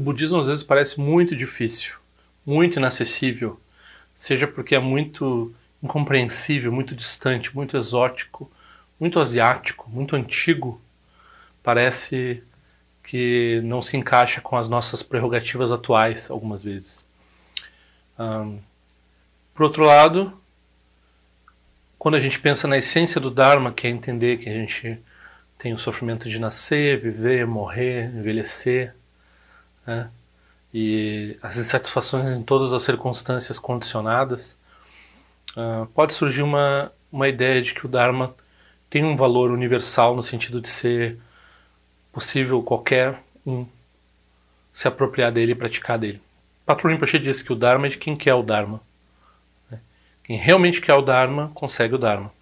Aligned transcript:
o 0.00 0.02
budismo 0.02 0.38
às 0.38 0.46
vezes 0.46 0.64
parece 0.64 0.98
muito 0.98 1.36
difícil, 1.36 1.94
muito 2.44 2.78
inacessível, 2.78 3.60
seja 4.16 4.46
porque 4.46 4.74
é 4.74 4.78
muito 4.78 5.54
incompreensível, 5.82 6.72
muito 6.72 6.94
distante, 6.94 7.54
muito 7.54 7.76
exótico, 7.76 8.50
muito 8.98 9.20
asiático, 9.20 9.90
muito 9.90 10.16
antigo, 10.16 10.80
parece 11.62 12.42
que 13.04 13.60
não 13.62 13.82
se 13.82 13.98
encaixa 13.98 14.40
com 14.40 14.56
as 14.56 14.70
nossas 14.70 15.02
prerrogativas 15.02 15.70
atuais 15.70 16.30
algumas 16.30 16.62
vezes. 16.62 17.04
Um, 18.18 18.58
por 19.52 19.64
outro 19.64 19.84
lado, 19.84 20.32
quando 21.98 22.14
a 22.14 22.20
gente 22.20 22.40
pensa 22.40 22.66
na 22.66 22.78
essência 22.78 23.20
do 23.20 23.30
Dharma, 23.30 23.70
que 23.70 23.86
é 23.86 23.90
entender 23.90 24.38
que 24.38 24.48
a 24.48 24.52
gente 24.54 24.98
tem 25.58 25.74
o 25.74 25.78
sofrimento 25.78 26.26
de 26.26 26.38
nascer, 26.38 26.98
viver, 26.98 27.46
morrer, 27.46 28.06
envelhecer, 28.06 28.94
né? 29.86 30.10
e 30.72 31.36
as 31.42 31.56
insatisfações 31.56 32.38
em 32.38 32.42
todas 32.42 32.72
as 32.72 32.82
circunstâncias 32.82 33.58
condicionadas, 33.58 34.56
uh, 35.56 35.86
pode 35.86 36.14
surgir 36.14 36.42
uma, 36.42 36.92
uma 37.10 37.28
ideia 37.28 37.60
de 37.60 37.74
que 37.74 37.84
o 37.84 37.88
Dharma 37.88 38.34
tem 38.88 39.04
um 39.04 39.16
valor 39.16 39.50
universal 39.50 40.14
no 40.14 40.22
sentido 40.22 40.60
de 40.60 40.68
ser 40.68 41.18
possível 42.12 42.62
qualquer 42.62 43.20
um 43.46 43.66
se 44.72 44.86
apropriar 44.86 45.32
dele 45.32 45.52
e 45.52 45.54
praticar 45.54 45.98
dele. 45.98 46.20
Patrul 46.64 46.92
Rinpoche 46.92 47.18
disse 47.18 47.44
que 47.44 47.52
o 47.52 47.56
Dharma 47.56 47.86
é 47.86 47.90
de 47.90 47.98
quem 47.98 48.16
quer 48.16 48.34
o 48.34 48.42
Dharma. 48.42 48.80
Né? 49.70 49.78
Quem 50.22 50.36
realmente 50.36 50.80
quer 50.80 50.94
o 50.94 51.02
Dharma, 51.02 51.50
consegue 51.54 51.94
o 51.94 51.98
Dharma. 51.98 52.32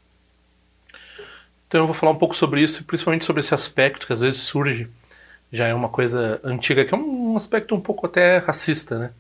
Então 1.67 1.83
eu 1.83 1.87
vou 1.87 1.95
falar 1.95 2.13
um 2.13 2.19
pouco 2.19 2.37
sobre 2.37 2.63
isso, 2.63 2.85
principalmente 2.85 3.25
sobre 3.25 3.41
esse 3.41 3.55
aspecto 3.55 4.07
que 4.07 4.13
às 4.13 4.21
vezes 4.21 4.41
surge, 4.41 4.89
já 5.53 5.67
é 5.67 5.75
uma 5.75 5.89
coisa 5.89 6.41
antiga, 6.45 6.85
que 6.85 6.95
é 6.95 6.97
um 6.97 7.37
aspecto 7.37 7.75
um 7.75 7.81
pouco 7.81 8.07
até 8.07 8.39
racista, 8.39 8.99
né? 8.99 9.11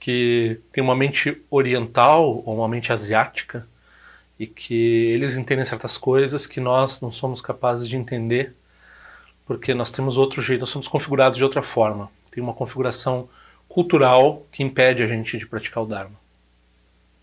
Que 0.00 0.60
tem 0.72 0.82
uma 0.82 0.96
mente 0.96 1.42
oriental 1.50 2.42
ou 2.44 2.56
uma 2.56 2.68
mente 2.68 2.92
asiática 2.92 3.66
e 4.38 4.46
que 4.46 4.74
eles 4.74 5.36
entendem 5.36 5.64
certas 5.64 5.96
coisas 5.96 6.46
que 6.46 6.60
nós 6.60 7.00
não 7.00 7.12
somos 7.12 7.40
capazes 7.40 7.88
de 7.88 7.96
entender 7.96 8.54
porque 9.46 9.74
nós 9.74 9.90
temos 9.90 10.16
outro 10.16 10.40
jeito, 10.40 10.60
nós 10.60 10.70
somos 10.70 10.88
configurados 10.88 11.36
de 11.36 11.44
outra 11.44 11.62
forma. 11.62 12.10
Tem 12.30 12.42
uma 12.42 12.54
configuração 12.54 13.28
cultural 13.68 14.46
que 14.50 14.62
impede 14.62 15.02
a 15.02 15.06
gente 15.06 15.36
de 15.36 15.46
praticar 15.46 15.82
o 15.82 15.86
Dharma. 15.86 16.16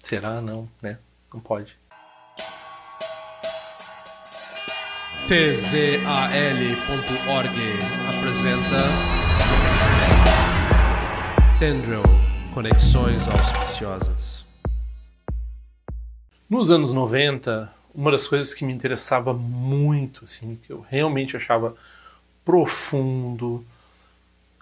Será? 0.03 0.41
Não, 0.41 0.69
né? 0.81 0.99
Não 1.33 1.39
pode. 1.39 1.77
tzal.org 5.27 5.79
apresenta 8.19 8.83
Tendril 11.57 12.03
Conexões 12.53 13.27
Auspiciosas. 13.29 14.45
Nos 16.49 16.69
anos 16.69 16.91
90, 16.91 17.71
uma 17.95 18.11
das 18.11 18.27
coisas 18.27 18.53
que 18.53 18.65
me 18.65 18.73
interessava 18.73 19.33
muito, 19.33 20.25
assim, 20.25 20.59
que 20.65 20.73
eu 20.73 20.85
realmente 20.89 21.37
achava 21.37 21.75
profundo, 22.43 23.65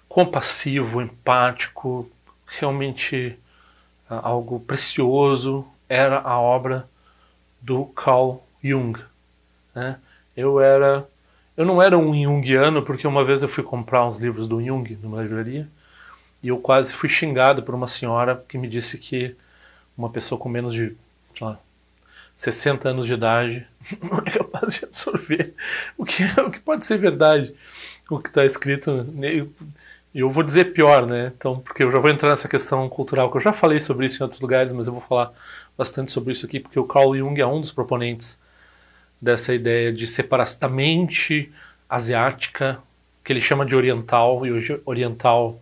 compassivo, 0.08 1.02
empático, 1.02 2.08
realmente 2.45 3.38
uh, 4.09 4.19
algo 4.22 4.59
precioso 4.59 5.67
era 5.89 6.19
a 6.19 6.39
obra 6.39 6.88
do 7.59 7.85
Carl 7.85 8.44
Jung. 8.63 9.00
Né? 9.73 9.97
Eu 10.35 10.61
era, 10.61 11.09
eu 11.58 11.66
não 11.66 11.81
era 11.81 11.97
um 11.97 12.13
Jungiano 12.13 12.83
porque 12.83 13.08
uma 13.08 13.23
vez 13.23 13.44
eu 13.44 13.50
fui 13.50 13.63
comprar 13.63 14.05
uns 14.05 14.19
livros 14.19 14.47
do 14.47 14.63
Jung 14.63 14.97
numa 15.02 15.22
livraria 15.22 15.67
e 16.41 16.50
eu 16.50 16.58
quase 16.59 16.94
fui 16.94 17.09
xingado 17.09 17.63
por 17.63 17.75
uma 17.75 17.88
senhora 17.88 18.41
que 18.47 18.58
me 18.58 18.67
disse 18.67 18.97
que 18.97 19.36
uma 19.97 20.09
pessoa 20.09 20.39
com 20.39 20.47
menos 20.47 20.73
de 20.73 20.95
lá, 21.41 21.59
60 22.35 22.89
anos 22.89 23.08
de 23.08 23.13
idade 23.13 23.68
não 24.01 24.19
é 24.19 24.29
capaz 24.29 24.75
de 24.75 24.85
absorver 24.85 25.53
o 25.97 26.06
que, 26.06 26.23
o 26.40 26.51
que 26.51 26.59
pode 26.59 26.85
ser 26.85 26.97
verdade 26.97 27.53
o 28.09 28.19
que 28.19 28.29
está 28.29 28.45
escrito. 28.45 29.06
E 29.22 30.19
eu 30.19 30.29
vou 30.29 30.44
dizer 30.44 30.74
pior, 30.74 31.06
né? 31.06 31.31
Então, 31.35 31.59
porque 31.59 31.84
eu 31.84 31.91
já 31.91 32.00
vou 32.00 32.09
entrar 32.09 32.29
nessa 32.29 32.47
questão 32.47 32.88
cultural, 32.89 33.29
que 33.29 33.38
eu 33.38 33.41
já 33.41 33.53
falei 33.53 33.79
sobre 33.79 34.06
isso 34.06 34.22
em 34.22 34.24
outros 34.24 34.41
lugares, 34.41 34.72
mas 34.72 34.88
eu 34.88 34.94
vou 34.94 35.01
falar 35.01 35.31
bastante 35.78 36.12
sobre 36.12 36.34
isso 36.34 36.45
aqui, 36.45 36.59
porque 36.59 36.79
o 36.79 36.85
Carl 36.85 37.16
Jung 37.16 37.39
é 37.39 37.45
um 37.45 37.62
dos 37.62 37.72
proponentes 37.72 38.39
dessa 39.22 39.53
ideia 39.53 39.91
de 39.91 40.07
separação 40.07 40.59
da 40.59 40.69
mente 40.69 41.51
asiática, 41.89 42.79
que 43.23 43.33
ele 43.33 43.41
chama 43.41 43.66
de 43.66 43.75
oriental, 43.75 44.45
e 44.45 44.51
hoje 44.51 44.79
oriental 44.85 45.59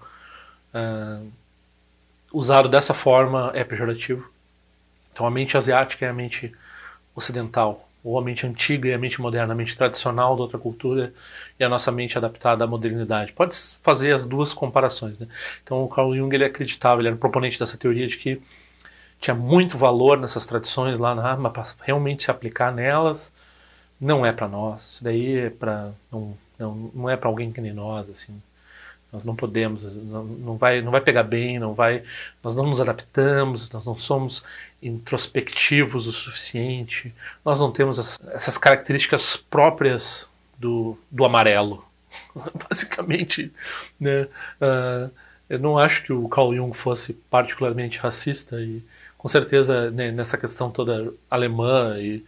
uh, 0.74 1.32
usado 2.32 2.68
dessa 2.68 2.94
forma 2.94 3.52
é 3.54 3.64
pejorativo. 3.64 4.30
Então 5.12 5.26
a 5.26 5.32
mente 5.32 5.58
asiática 5.58 6.06
é 6.06 6.10
a 6.10 6.14
mente 6.14 6.52
ocidental, 7.16 7.88
ou 8.04 8.20
a 8.20 8.22
mente 8.22 8.46
antiga 8.46 8.90
e 8.90 8.94
a 8.94 9.00
mente 9.00 9.20
moderna, 9.20 9.54
a 9.54 9.56
mente 9.56 9.76
tradicional 9.76 10.36
da 10.36 10.44
outra 10.44 10.60
cultura 10.60 11.14
e 11.60 11.64
a 11.64 11.70
nossa 11.70 11.92
mente 11.92 12.18
adaptada 12.18 12.64
à 12.64 12.68
modernidade. 12.68 13.32
Pode 13.32 13.56
fazer 13.82 14.14
as 14.14 14.26
duas 14.26 14.54
comparações. 14.54 15.18
Né? 15.18 15.28
Então 15.64 15.84
o 15.84 15.88
Carl 15.88 16.14
Jung 16.16 16.34
ele 16.36 16.46
acreditava, 16.46 17.02
ele 17.02 17.08
era 17.08 17.16
um 17.16 17.20
proponente 17.20 17.58
dessa 17.58 17.78
teoria 17.78 18.08
de 18.08 18.18
que 18.18 18.42
tinha 19.20 19.34
muito 19.34 19.78
valor 19.78 20.20
nessas 20.20 20.46
tradições 20.46 21.00
lá, 21.00 21.16
na, 21.16 21.36
mas 21.38 21.52
para 21.52 21.66
realmente 21.82 22.24
se 22.24 22.30
aplicar 22.30 22.72
nelas 22.72 23.34
não 24.06 24.26
é 24.26 24.32
para 24.32 24.48
nós. 24.48 24.94
Isso 24.94 25.04
daí 25.04 25.38
é 25.40 25.50
para 25.50 25.92
não, 26.12 26.38
não, 26.58 26.92
não 26.94 27.10
é 27.10 27.18
para 27.18 27.30
alguém 27.30 27.52
que 27.52 27.62
nem 27.62 27.74
nós 27.74 28.10
assim. 28.10 28.42
Nós 29.12 29.24
não 29.24 29.36
podemos, 29.36 29.84
não, 29.96 30.26
não, 30.26 30.58
vai, 30.58 30.82
não 30.82 30.92
vai 30.92 31.00
pegar 31.00 31.24
bem, 31.24 31.58
não 31.58 31.74
vai, 31.74 32.04
nós 32.44 32.54
não 32.54 32.68
nos 32.68 32.82
adaptamos, 32.82 33.70
nós 33.70 33.86
não 33.86 33.98
somos 33.98 34.44
introspectivos 34.84 36.06
o 36.06 36.12
suficiente, 36.12 37.14
nós 37.44 37.60
não 37.60 37.72
temos 37.72 37.98
essas, 37.98 38.20
essas 38.28 38.58
características 38.58 39.38
próprias 39.38 40.28
do, 40.58 40.98
do 41.10 41.24
amarelo. 41.24 41.86
Basicamente, 42.70 43.54
né? 44.00 44.28
Uh, 44.60 45.10
eu 45.50 45.60
não 45.60 45.78
acho 45.78 46.04
que 46.04 46.12
o 46.12 46.28
Carl 46.28 46.54
Jung 46.54 46.74
fosse 46.76 47.14
particularmente 47.14 48.00
racista 48.00 48.60
e 48.60 48.84
com 49.18 49.30
certeza 49.30 49.92
né, 49.92 50.12
nessa 50.12 50.38
questão 50.38 50.70
toda 50.72 51.14
alemã 51.30 51.98
e 52.00 52.26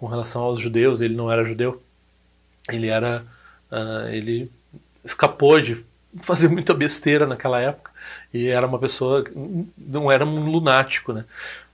com 0.00 0.06
relação 0.06 0.40
aos 0.40 0.58
judeus, 0.58 1.02
ele 1.02 1.14
não 1.14 1.30
era 1.30 1.44
judeu, 1.44 1.82
ele 2.70 2.86
era, 2.86 3.22
uh, 3.70 4.08
ele 4.08 4.50
escapou 5.04 5.60
de 5.60 5.84
fazer 6.22 6.48
muita 6.50 6.72
besteira 6.72 7.26
naquela 7.26 7.60
época 7.60 7.90
e 8.32 8.48
era 8.48 8.66
uma 8.66 8.78
pessoa 8.78 9.22
não 9.76 10.10
era 10.10 10.24
um 10.24 10.50
lunático, 10.50 11.12
né? 11.12 11.26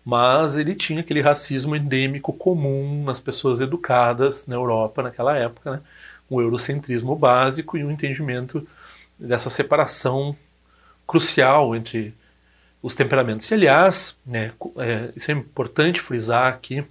Mas 0.05 0.57
ele 0.57 0.75
tinha 0.75 1.01
aquele 1.01 1.21
racismo 1.21 1.77
endêmico 1.77 2.33
comum 2.33 3.05
nas 3.05 3.21
pessoas 3.21 3.61
educadas 3.61 4.45
na 4.49 4.57
Europa 4.57 5.05
naquela 5.05 5.37
época, 5.37 5.71
né? 5.71 5.81
O 6.29 6.41
eurocentrismo 6.43 7.15
básico 7.15 7.79
e 7.79 7.85
o 7.85 7.87
um 7.87 7.93
entendimento 7.93 8.67
dessa 9.17 9.51
separação 9.51 10.37
crucial 11.07 11.77
entre 11.77 12.13
os 12.83 12.97
temperamentos. 12.97 13.49
E 13.49 13.55
aliás, 13.55 14.19
né, 14.27 14.53
é, 14.79 15.13
isso 15.15 15.31
é 15.31 15.35
importante 15.35 16.01
frisar 16.01 16.49
aqui, 16.53 16.85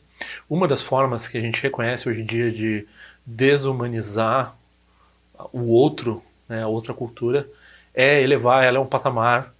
uma 0.49 0.67
das 0.67 0.81
formas 0.81 1.27
que 1.27 1.37
a 1.37 1.41
gente 1.41 1.61
reconhece 1.61 2.07
hoje 2.07 2.21
em 2.21 2.25
dia 2.25 2.51
de 2.51 2.87
desumanizar 3.25 4.55
o 5.51 5.67
outro 5.67 6.23
né, 6.47 6.63
a 6.63 6.67
outra 6.67 6.93
cultura, 6.93 7.47
é 7.93 8.21
elevar 8.21 8.63
ela 8.63 8.79
a 8.79 8.81
um 8.81 8.85
patamar 8.85 9.53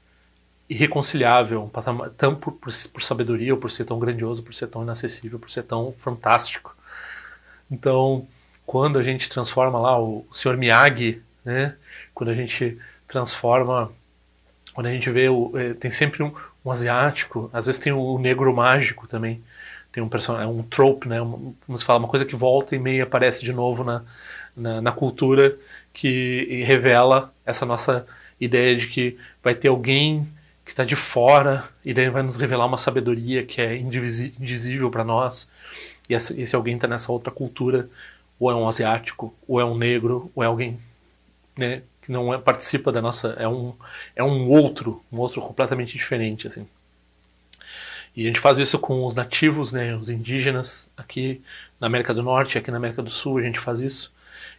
irreconciliável, 0.70 1.64
um 1.64 1.70
patamar, 1.70 2.10
tão 2.12 2.36
por, 2.36 2.54
por, 2.54 2.72
por, 2.94 3.04
sabedoria, 3.04 3.54
ou 3.54 3.60
por 3.60 3.72
ser 3.72 3.86
tão 3.86 4.00
grandioso, 4.00 4.44
por 4.44 4.54
ser 4.54 4.68
tão 4.68 4.84
inacessível, 4.84 5.40
por 5.40 5.50
ser 5.50 5.64
tão 5.64 5.94
fantástico. 5.94 6.76
Então, 7.70 8.28
quando 8.66 8.98
a 8.98 9.04
gente 9.04 9.30
transforma 9.30 9.80
lá 9.80 10.00
o, 10.00 10.26
Sr. 10.32 10.58
Miyagi, 10.58 11.22
né, 11.44 11.76
quando 12.14 12.30
a 12.30 12.34
gente 12.34 12.78
transforma, 13.08 13.92
quando 14.74 14.88
a 14.88 14.92
gente 14.92 15.10
vê, 15.10 15.30
o, 15.30 15.52
é, 15.56 15.74
tem 15.74 15.92
sempre 15.92 16.24
um, 16.24 16.34
um, 16.64 16.72
asiático, 16.72 17.50
às 17.54 17.68
vezes 17.68 17.80
tem 17.80 17.94
o 17.94 18.18
negro 18.18 18.54
mágico 18.56 19.08
também, 19.08 19.44
tem 19.96 20.04
um 20.04 20.10
personagem, 20.10 20.46
é 20.46 20.52
um 20.52 20.62
trope, 20.62 21.08
né, 21.08 21.20
como 21.20 21.78
se 21.78 21.86
fala, 21.86 22.00
uma 22.00 22.08
coisa 22.10 22.26
que 22.26 22.36
volta 22.36 22.76
e 22.76 22.80
meia 22.80 23.04
aparece 23.04 23.46
de 23.46 23.54
novo 23.54 23.82
na, 23.82 24.04
na, 24.54 24.82
na 24.82 24.92
cultura, 24.92 25.58
que 25.94 26.64
revela 26.68 27.34
essa 27.46 27.66
nossa 27.66 28.06
ideia 28.38 28.76
de 28.76 28.88
que 28.88 29.18
vai 29.42 29.56
ter 29.56 29.70
alguém 29.70 30.28
que 30.66 30.72
está 30.72 30.84
de 30.84 30.98
fora 30.98 31.70
e 31.86 31.94
daí 31.94 32.10
vai 32.10 32.24
nos 32.24 32.36
revelar 32.36 32.66
uma 32.66 32.78
sabedoria 32.78 33.46
que 33.46 33.62
é 33.62 33.78
indizível 33.78 34.92
para 34.92 35.06
nós. 35.06 35.50
E 36.10 36.14
esse 36.14 36.54
alguém 36.54 36.76
está 36.76 36.90
nessa 36.90 37.10
outra 37.10 37.32
cultura, 37.32 37.88
ou 38.38 38.52
é 38.52 38.56
um 38.56 38.68
asiático, 38.68 39.34
ou 39.48 39.62
é 39.62 39.64
um 39.64 39.78
negro, 39.78 40.30
ou 40.36 40.44
é 40.44 40.48
alguém 40.48 40.78
né, 41.56 41.84
que 42.02 42.12
não 42.12 42.34
é, 42.34 42.38
participa 42.38 42.92
da 42.92 43.02
nossa, 43.02 43.30
é 43.40 43.48
um 43.48 43.74
é 44.14 44.22
um 44.22 44.50
outro, 44.50 45.02
um 45.10 45.20
outro 45.20 45.42
completamente 45.42 45.98
diferente 45.98 46.50
assim. 46.50 46.68
E 48.16 48.24
a 48.24 48.28
gente 48.28 48.40
faz 48.40 48.60
isso 48.60 48.80
com 48.80 49.06
os 49.06 49.14
nativos, 49.14 49.72
né, 49.72 49.96
os 49.96 50.10
indígenas 50.10 50.90
aqui 50.96 51.42
na 51.80 51.88
América 51.88 52.14
do 52.14 52.24
Norte, 52.24 52.58
aqui 52.58 52.72
na 52.72 52.78
América 52.78 53.02
do 53.02 53.10
Sul 53.10 53.38
a 53.38 53.42
gente 53.42 53.60
faz 53.60 53.80
isso. 53.80 54.14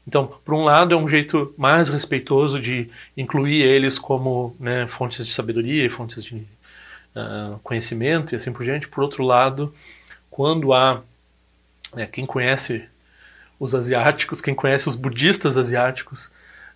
Então, 0.07 0.27
por 0.45 0.55
um 0.55 0.63
lado, 0.63 0.95
é 0.95 0.97
um 0.97 1.09
jeito 1.09 1.53
mais 1.59 1.91
respeitoso 1.91 2.61
de 2.61 2.89
incluir 3.17 3.63
eles 3.63 3.99
como 3.99 4.55
né, 4.61 4.87
fontes 4.87 5.27
de 5.27 5.33
sabedoria 5.33 5.91
fontes 5.91 6.23
de 6.23 6.37
uh, 6.37 7.59
conhecimento 7.63 8.33
e 8.33 8.37
assim 8.37 8.53
por 8.53 8.65
diante. 8.65 8.87
Por 8.87 9.03
outro 9.03 9.25
lado, 9.25 9.75
quando 10.31 10.73
há 10.73 11.03
né, 11.95 12.07
quem 12.07 12.25
conhece 12.25 12.85
os 13.59 13.75
asiáticos, 13.75 14.41
quem 14.41 14.55
conhece 14.55 14.89
os 14.89 14.95
budistas 14.95 15.57
asiáticos, 15.57 16.31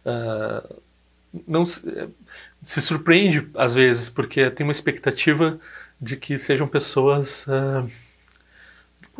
uh, 0.04 0.76
não 1.46 1.64
se, 1.64 2.08
se, 2.64 2.82
surpreende 2.82 3.46
às 3.54 3.74
vezes, 3.74 4.10
porque 4.10 4.50
tem 4.50 4.64
uma 4.64 4.72
expectativa 4.72 5.60
de 6.00 6.16
que 6.16 6.38
sejam 6.38 6.66
pessoas 6.66 7.46
uh, 7.46 7.90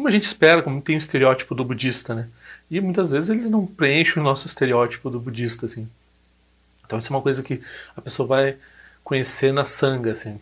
como 0.00 0.08
a 0.08 0.10
gente 0.10 0.24
espera, 0.24 0.62
como 0.62 0.80
tem 0.80 0.96
o 0.96 0.98
estereótipo 0.98 1.54
do 1.54 1.62
budista, 1.62 2.14
né? 2.14 2.28
E 2.70 2.80
muitas 2.80 3.10
vezes 3.10 3.28
eles 3.28 3.50
não 3.50 3.66
preenchem 3.66 4.22
o 4.22 4.24
nosso 4.24 4.46
estereótipo 4.46 5.10
do 5.10 5.20
budista, 5.20 5.66
assim. 5.66 5.86
Então 6.86 6.98
isso 6.98 7.12
é 7.12 7.16
uma 7.16 7.22
coisa 7.22 7.42
que 7.42 7.60
a 7.94 8.00
pessoa 8.00 8.26
vai 8.26 8.56
conhecer 9.04 9.52
na 9.52 9.66
sanga, 9.66 10.12
assim. 10.12 10.40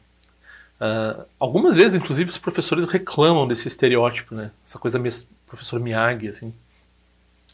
Uh, 0.81 1.25
algumas 1.40 1.75
vezes, 1.75 1.96
inclusive, 1.96 2.31
os 2.31 2.38
professores 2.38 2.87
reclamam 2.87 3.49
desse 3.49 3.67
estereótipo, 3.67 4.32
né? 4.35 4.52
Essa 4.64 4.79
coisa 4.79 4.96
meio 4.96 5.14
professor 5.46 5.81
Miyagi, 5.81 6.29
assim. 6.29 6.55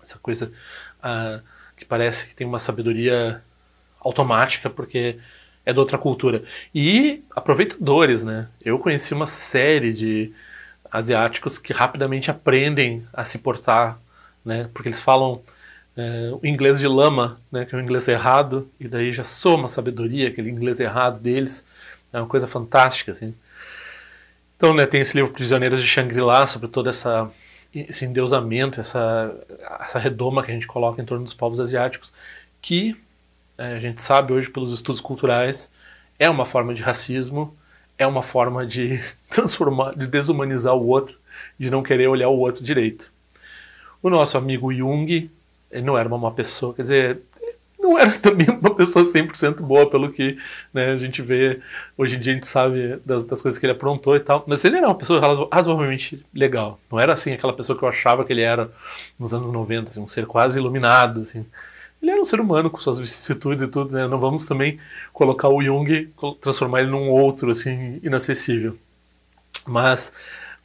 Essa 0.03 0.19
coisa 0.19 0.53
uh, 0.99 1.43
que 1.75 1.87
parece 1.87 2.29
que 2.29 2.35
tem 2.35 2.47
uma 2.47 2.61
sabedoria 2.61 3.43
automática 3.99 4.69
porque 4.69 5.19
é 5.65 5.73
de 5.73 5.79
outra 5.79 5.99
cultura. 5.99 6.43
E 6.75 7.23
aproveitadores, 7.35 8.23
né? 8.23 8.49
Eu 8.65 8.79
conheci 8.79 9.15
uma 9.15 9.27
série 9.27 9.93
de 9.93 10.33
asiáticos 10.91 11.59
que 11.59 11.73
rapidamente 11.73 12.31
aprendem 12.31 13.05
a 13.13 13.25
se 13.25 13.39
portar 13.39 13.99
né? 14.45 14.69
Porque 14.75 14.89
eles 14.89 15.01
falam 15.01 15.43
é, 15.97 16.31
o 16.33 16.47
inglês 16.47 16.79
de 16.79 16.87
lama, 16.87 17.41
né? 17.51 17.65
Que 17.65 17.75
é 17.75 17.79
o 17.79 17.81
inglês 17.81 18.07
errado, 18.09 18.71
e 18.79 18.87
daí 18.89 19.13
já 19.13 19.25
soma 19.25 19.67
a 19.67 19.69
sabedoria, 19.71 20.29
aquele 20.29 20.51
inglês 20.51 20.79
errado 20.81 21.19
deles. 21.21 21.67
É 22.13 22.19
uma 22.19 22.29
coisa 22.29 22.47
fantástica, 22.47 23.13
assim. 23.13 23.35
Então, 24.57 24.75
né, 24.75 24.87
tem 24.87 25.01
esse 25.01 25.17
livro 25.17 25.33
Prisioneiros 25.33 25.81
de 25.81 25.87
Shangri-La 25.87 26.47
sobre 26.47 26.69
todo 26.69 26.89
essa 26.89 27.31
esse 27.75 28.05
endeusamento, 28.05 28.81
essa 28.81 29.35
essa 29.81 29.99
redoma 29.99 30.43
que 30.45 30.51
a 30.51 30.55
gente 30.55 30.67
coloca 30.67 31.03
em 31.03 31.05
torno 31.05 31.25
dos 31.25 31.35
povos 31.35 31.59
asiáticos, 31.61 32.13
que 32.63 32.97
a 33.57 33.79
gente 33.79 34.03
sabe 34.03 34.33
hoje 34.33 34.51
pelos 34.51 34.73
estudos 34.73 35.01
culturais 35.01 35.71
é 36.19 36.29
uma 36.29 36.47
forma 36.47 36.75
de 36.75 36.83
racismo, 36.83 37.57
é 37.99 38.07
uma 38.07 38.23
forma 38.23 38.67
de 38.67 39.03
transformar, 39.31 39.95
de 39.97 40.07
desumanizar 40.07 40.75
o 40.75 40.87
outro, 40.87 41.17
de 41.59 41.71
não 41.71 41.83
querer 41.83 42.09
olhar 42.09 42.29
o 42.29 42.39
outro 42.39 42.65
direito. 42.65 43.11
O 44.03 44.11
nosso 44.11 44.37
amigo 44.37 44.73
Jung, 44.73 45.31
ele 45.71 45.83
não 45.83 45.97
era 45.97 46.09
uma 46.09 46.19
má 46.19 46.31
pessoa, 46.31 46.75
quer 46.75 46.83
dizer, 46.83 47.23
não 47.85 47.99
era 47.99 48.11
também 48.19 48.47
uma 48.49 48.75
pessoa 48.75 49.05
100% 49.05 49.61
boa, 49.61 49.89
pelo 49.89 50.11
que 50.11 50.39
né, 50.73 50.93
a 50.93 50.99
gente 50.99 51.23
vê, 51.23 51.61
hoje 51.97 52.17
em 52.17 52.21
dia 52.21 52.33
a 52.33 52.35
gente 52.37 52.47
sabe 52.47 52.99
das, 53.05 53.25
das, 53.25 53.43
coisas 53.43 53.59
que 53.59 53.67
ele 53.67 53.73
aprontou 53.73 54.17
e 54.17 54.21
tal, 54.21 54.45
mas 54.47 54.65
ele 54.65 54.79
era 54.79 54.87
uma 54.87 54.95
pessoa 54.95 55.21
razoavelmente 55.53 56.25
legal. 56.35 56.81
Não 56.91 56.99
era 56.99 57.13
assim 57.13 57.33
aquela 57.33 57.53
pessoa 57.53 57.79
que 57.79 57.85
eu 57.85 57.89
achava 57.89 58.25
que 58.25 58.33
ele 58.33 58.43
era 58.43 58.71
nos 59.19 59.35
anos 59.35 59.51
90, 59.51 59.91
assim, 59.91 60.01
um 60.01 60.09
ser 60.09 60.27
quase 60.27 60.59
iluminado, 60.59 61.23
assim. 61.23 61.45
Ele 62.05 62.11
era 62.11 62.21
um 62.21 62.25
ser 62.27 62.39
humano 62.39 62.69
com 62.69 62.77
suas 62.77 62.99
vicissitudes 62.99 63.63
e 63.63 63.67
tudo, 63.67 63.95
né? 63.95 64.07
Não 64.07 64.21
vamos 64.21 64.45
também 64.45 64.79
colocar 65.11 65.49
o 65.49 65.63
Jung, 65.63 66.13
transformar 66.39 66.83
ele 66.83 66.91
num 66.91 67.09
outro, 67.09 67.51
assim, 67.51 67.99
inacessível. 68.03 68.77
Mas 69.67 70.13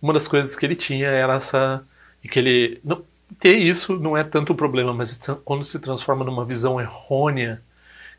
uma 0.02 0.12
das 0.12 0.28
coisas 0.28 0.54
que 0.54 0.66
ele 0.66 0.76
tinha 0.76 1.08
era 1.08 1.36
essa... 1.36 1.82
E 2.22 2.28
que 2.28 2.40
ele... 2.40 2.82
Não, 2.84 3.02
ter 3.40 3.56
isso 3.56 3.98
não 3.98 4.18
é 4.18 4.24
tanto 4.26 4.52
o 4.52 4.56
problema, 4.56 4.94
mas 4.94 5.18
quando 5.46 5.64
se 5.64 5.80
transforma 5.80 6.26
numa 6.26 6.44
visão 6.44 6.78
errônea, 6.78 7.62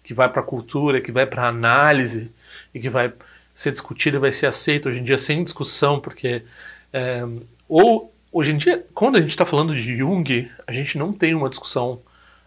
que 0.02 0.14
vai 0.14 0.31
para 0.31 0.40
a 0.40 0.44
cultura, 0.44 1.02
que 1.02 1.12
vai 1.12 1.26
para 1.26 1.43
a 1.43 1.49
análise 1.49 2.31
e 2.73 2.81
que 2.81 2.88
vai 2.88 3.12
ser 3.55 3.70
discutida 3.70 4.16
e 4.16 4.20
vai 4.20 4.32
ser 4.32 4.46
aceita 4.46 4.88
hoje 4.88 4.99
em 4.99 5.05
dia 5.05 5.19
sem 5.19 5.44
discussão, 5.44 6.00
porque 6.00 6.43
é, 6.90 7.23
ou 7.69 8.14
hoje 8.32 8.52
em 8.52 8.56
dia, 8.56 8.82
quando 8.94 9.16
a 9.16 9.20
gente 9.20 9.28
está 9.32 9.44
falando 9.44 9.75
de 9.75 9.99
Jung, 9.99 10.50
a 10.66 10.73
gente 10.73 10.96
não 10.96 11.12
tem 11.12 11.34
uma 11.34 11.50
discussão 11.50 12.00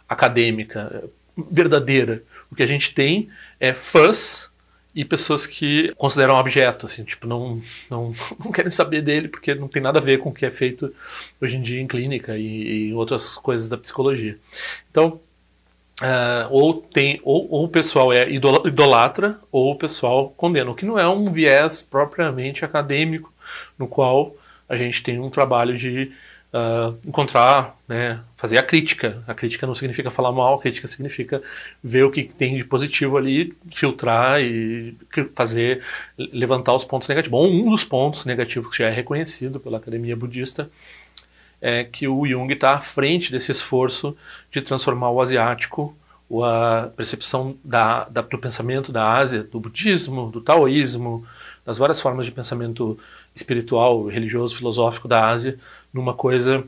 acadêmica 0.07 1.09
verdadeira. 1.49 2.23
O 2.51 2.55
que 2.55 2.63
a 2.63 2.67
gente 2.67 2.93
tem 2.93 3.29
é 3.59 3.73
fãs 3.73 4.51
e 4.95 5.03
pessoas 5.03 5.47
que 5.47 5.91
consideram 5.95 6.35
objeto, 6.35 6.85
assim, 6.85 7.03
tipo, 7.03 7.25
não, 7.25 7.61
não, 7.89 8.13
não 8.43 8.51
querem 8.51 8.71
saber 8.71 9.01
dele 9.01 9.27
porque 9.27 9.55
não 9.55 9.67
tem 9.67 9.81
nada 9.81 9.99
a 9.99 10.01
ver 10.01 10.19
com 10.19 10.29
o 10.29 10.33
que 10.33 10.45
é 10.45 10.51
feito 10.51 10.93
hoje 11.41 11.57
em 11.57 11.61
dia 11.61 11.81
em 11.81 11.87
clínica 11.87 12.37
e, 12.37 12.89
e 12.89 12.93
outras 12.93 13.35
coisas 13.35 13.69
da 13.69 13.77
psicologia. 13.77 14.37
Então, 14.91 15.19
uh, 16.01 16.47
ou 16.51 16.75
tem 16.75 17.19
ou, 17.23 17.49
ou, 17.49 17.65
o 17.65 17.69
pessoal 17.69 18.13
é 18.13 18.29
idolatra 18.29 19.39
ou 19.51 19.71
o 19.71 19.75
pessoal 19.75 20.29
condena, 20.29 20.69
o 20.69 20.75
que 20.75 20.85
não 20.85 20.99
é 20.99 21.07
um 21.07 21.25
viés 21.25 21.81
propriamente 21.81 22.63
acadêmico 22.63 23.33
no 23.77 23.87
qual 23.87 24.35
a 24.69 24.77
gente 24.77 25.01
tem 25.01 25.19
um 25.19 25.29
trabalho 25.29 25.77
de 25.77 26.11
uh, 26.53 26.97
encontrar, 27.05 27.75
né, 27.87 28.19
fazer 28.37 28.57
a 28.57 28.63
crítica. 28.63 29.23
A 29.27 29.33
crítica 29.33 29.65
não 29.65 29.73
significa 29.73 30.11
falar 30.11 30.31
mal, 30.31 30.55
a 30.55 30.61
crítica 30.61 30.87
significa 30.87 31.41
ver 31.83 32.03
o 32.03 32.11
que 32.11 32.23
tem 32.23 32.55
de 32.55 32.63
positivo 32.63 33.17
ali, 33.17 33.55
filtrar 33.71 34.41
e 34.41 34.95
fazer 35.33 35.81
levantar 36.17 36.73
os 36.73 36.85
pontos 36.85 37.07
negativos. 37.07 37.39
Bom, 37.39 37.49
um 37.49 37.71
dos 37.71 37.83
pontos 37.83 38.25
negativos 38.25 38.69
que 38.69 38.77
já 38.77 38.87
é 38.87 38.91
reconhecido 38.91 39.59
pela 39.59 39.77
academia 39.77 40.15
budista 40.15 40.69
é 41.59 41.83
que 41.83 42.07
o 42.07 42.27
Jung 42.27 42.51
está 42.53 42.73
à 42.73 42.79
frente 42.79 43.31
desse 43.31 43.51
esforço 43.51 44.15
de 44.51 44.61
transformar 44.61 45.09
o 45.11 45.21
asiático, 45.21 45.95
a 46.43 46.89
percepção 46.95 47.55
da, 47.63 48.05
da, 48.05 48.21
do 48.21 48.37
pensamento 48.37 48.91
da 48.91 49.13
Ásia, 49.13 49.43
do 49.43 49.59
budismo, 49.59 50.31
do 50.31 50.41
taoísmo, 50.41 51.25
das 51.65 51.77
várias 51.77 52.01
formas 52.01 52.25
de 52.25 52.31
pensamento 52.31 52.97
espiritual, 53.35 54.07
religioso, 54.07 54.57
filosófico 54.57 55.07
da 55.07 55.29
Ásia, 55.29 55.57
numa 55.93 56.13
coisa 56.13 56.63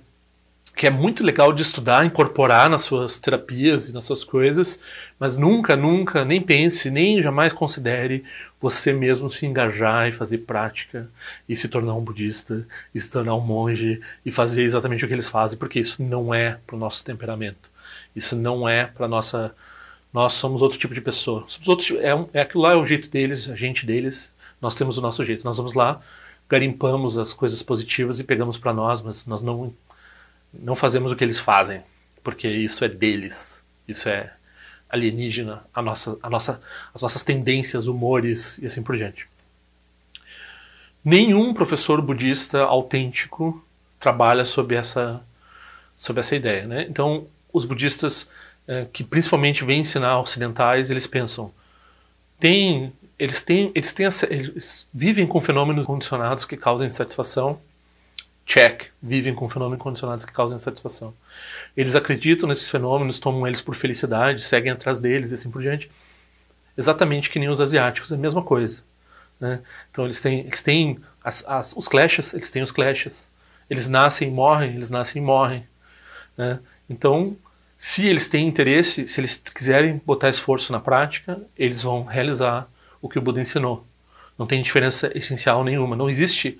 que 0.76 0.86
é 0.86 0.90
muito 0.90 1.24
legal 1.24 1.54
de 1.54 1.62
estudar, 1.62 2.06
incorporar 2.06 2.70
nas 2.70 2.84
suas 2.84 3.18
terapias 3.18 3.88
e 3.88 3.94
nas 3.94 4.06
suas 4.06 4.26
coisas, 4.26 4.80
mas 5.18 5.38
nunca, 5.38 5.76
nunca, 5.76 6.26
nem 6.26 6.42
pense, 6.42 6.92
nem 6.92 7.22
jamais 7.22 7.54
considere 7.54 8.26
você 8.60 8.92
mesmo 8.92 9.32
se 9.32 9.46
engajar 9.46 10.10
e 10.10 10.12
fazer 10.12 10.40
prática 10.40 11.08
e 11.48 11.56
se 11.56 11.70
tornar 11.70 11.94
um 11.94 12.04
budista, 12.04 12.68
e 12.94 13.00
se 13.00 13.10
tornar 13.10 13.36
um 13.36 13.40
monge 13.40 14.02
e 14.26 14.32
fazer 14.32 14.64
exatamente 14.64 15.06
o 15.06 15.08
que 15.08 15.14
eles 15.14 15.30
fazem, 15.30 15.58
porque 15.58 15.80
isso 15.80 16.04
não 16.04 16.34
é 16.34 16.60
para 16.68 16.76
o 16.76 16.80
nosso 16.80 17.06
temperamento. 17.06 17.70
Isso 18.16 18.36
não 18.36 18.68
é 18.68 18.86
para 18.86 19.08
nossa. 19.08 19.56
Nós 20.12 20.34
somos 20.34 20.62
outro 20.62 20.78
tipo 20.78 20.94
de 20.94 21.02
pessoa. 21.02 21.46
Somos 21.48 21.68
outro, 21.68 21.98
é, 22.00 22.28
é 22.34 22.42
aquilo 22.42 22.64
lá 22.64 22.74
é 22.74 22.76
o 22.76 22.86
jeito 22.86 23.10
deles, 23.10 23.50
a 23.50 23.56
gente 23.56 23.86
deles. 23.86 24.34
Nós 24.62 24.76
temos 24.76 24.98
o 24.98 25.02
nosso 25.02 25.24
jeito. 25.24 25.44
Nós 25.46 25.58
vamos 25.58 25.74
lá, 25.74 26.02
garimpamos 26.50 27.18
as 27.18 27.34
coisas 27.34 27.62
positivas 27.64 28.20
e 28.20 28.24
pegamos 28.24 28.58
para 28.58 28.74
nós, 28.74 29.02
mas 29.02 29.26
nós 29.26 29.42
não 29.42 29.74
não 30.54 30.76
fazemos 30.76 31.12
o 31.12 31.16
que 31.16 31.24
eles 31.24 31.40
fazem, 31.40 31.82
porque 32.24 32.48
isso 32.48 32.86
é 32.86 32.88
deles. 32.88 33.62
Isso 33.88 34.08
é 34.08 34.32
alienígena, 34.90 35.64
a 35.74 35.82
nossa, 35.82 36.18
a 36.24 36.30
nossa, 36.30 36.62
as 36.94 37.02
nossas 37.02 37.24
tendências, 37.24 37.88
humores 37.88 38.58
e 38.60 38.66
assim 38.66 38.82
por 38.82 38.96
diante. 38.96 39.28
Nenhum 41.04 41.54
professor 41.54 42.02
budista 42.02 42.64
autêntico 42.64 43.64
trabalha 44.00 44.46
sob 44.46 44.74
essa, 44.74 45.22
sob 45.98 46.20
essa 46.20 46.36
ideia. 46.36 46.66
Né? 46.66 46.86
Então, 46.90 47.28
os 47.52 47.66
budistas 47.66 48.30
é, 48.68 48.88
que 48.92 49.04
principalmente 49.04 49.64
vêm 49.64 49.82
ensinar 49.82 50.20
ocidentais, 50.20 50.90
eles 50.90 51.06
pensam, 51.06 51.52
tem 52.40 52.92
eles 53.18 53.42
têm, 53.42 53.72
eles 53.74 53.94
têm, 53.94 54.08
eles 54.30 54.86
vivem 54.94 55.26
com 55.26 55.40
fenômenos 55.42 55.88
condicionados 55.88 56.46
que 56.46 56.58
causam 56.58 56.86
insatisfação. 56.86 57.60
Check, 58.46 58.92
vivem 59.02 59.34
com 59.34 59.50
fenômenos 59.50 59.82
condicionados 59.82 60.26
que 60.26 60.32
causam 60.32 60.58
insatisfação. 60.58 61.14
Eles 61.76 61.96
acreditam 61.96 62.48
nesses 62.48 62.70
fenômenos, 62.70 63.20
tomam 63.20 63.48
eles 63.48 63.62
por 63.62 63.76
felicidade, 63.76 64.44
seguem 64.44 64.72
atrás 64.72 65.00
deles 65.00 65.32
e 65.32 65.36
assim 65.36 65.50
por 65.50 65.62
diante. 65.62 65.90
Exatamente 66.78 67.30
que 67.30 67.40
nem 67.40 67.50
os 67.50 67.60
asiáticos, 67.60 68.12
é 68.12 68.16
a 68.16 68.18
mesma 68.18 68.44
coisa. 68.44 68.80
Né? 69.40 69.62
Então 69.90 70.06
eles 70.06 70.22
têm, 70.22 70.42
eles 70.42 70.62
têm 70.62 71.00
as, 71.24 71.44
as, 71.48 71.74
os 71.76 71.88
clashes, 71.88 72.34
eles 72.34 72.52
têm 72.52 72.62
os 72.62 72.72
clashes. 72.72 73.26
Eles 73.68 73.88
nascem 73.88 74.28
e 74.28 74.32
morrem, 74.32 74.76
eles 74.76 74.90
nascem 74.90 75.22
e 75.22 75.26
morrem. 75.26 75.66
Né? 76.38 76.60
Então, 76.88 77.36
se 77.80 78.08
eles 78.08 78.28
têm 78.28 78.48
interesse, 78.48 79.08
se 79.08 79.20
eles 79.20 79.38
quiserem 79.38 80.00
botar 80.06 80.30
esforço 80.30 80.72
na 80.72 80.80
prática, 80.80 81.42
eles 81.58 81.82
vão 81.82 82.04
realizar 82.04 82.70
o 83.06 83.10
que 83.10 83.20
o 83.20 83.22
Buda 83.22 83.40
ensinou. 83.40 83.86
Não 84.38 84.48
tem 84.48 84.62
diferença 84.64 85.12
essencial 85.16 85.64
nenhuma. 85.64 85.96
Não 85.96 86.10
existe 86.10 86.60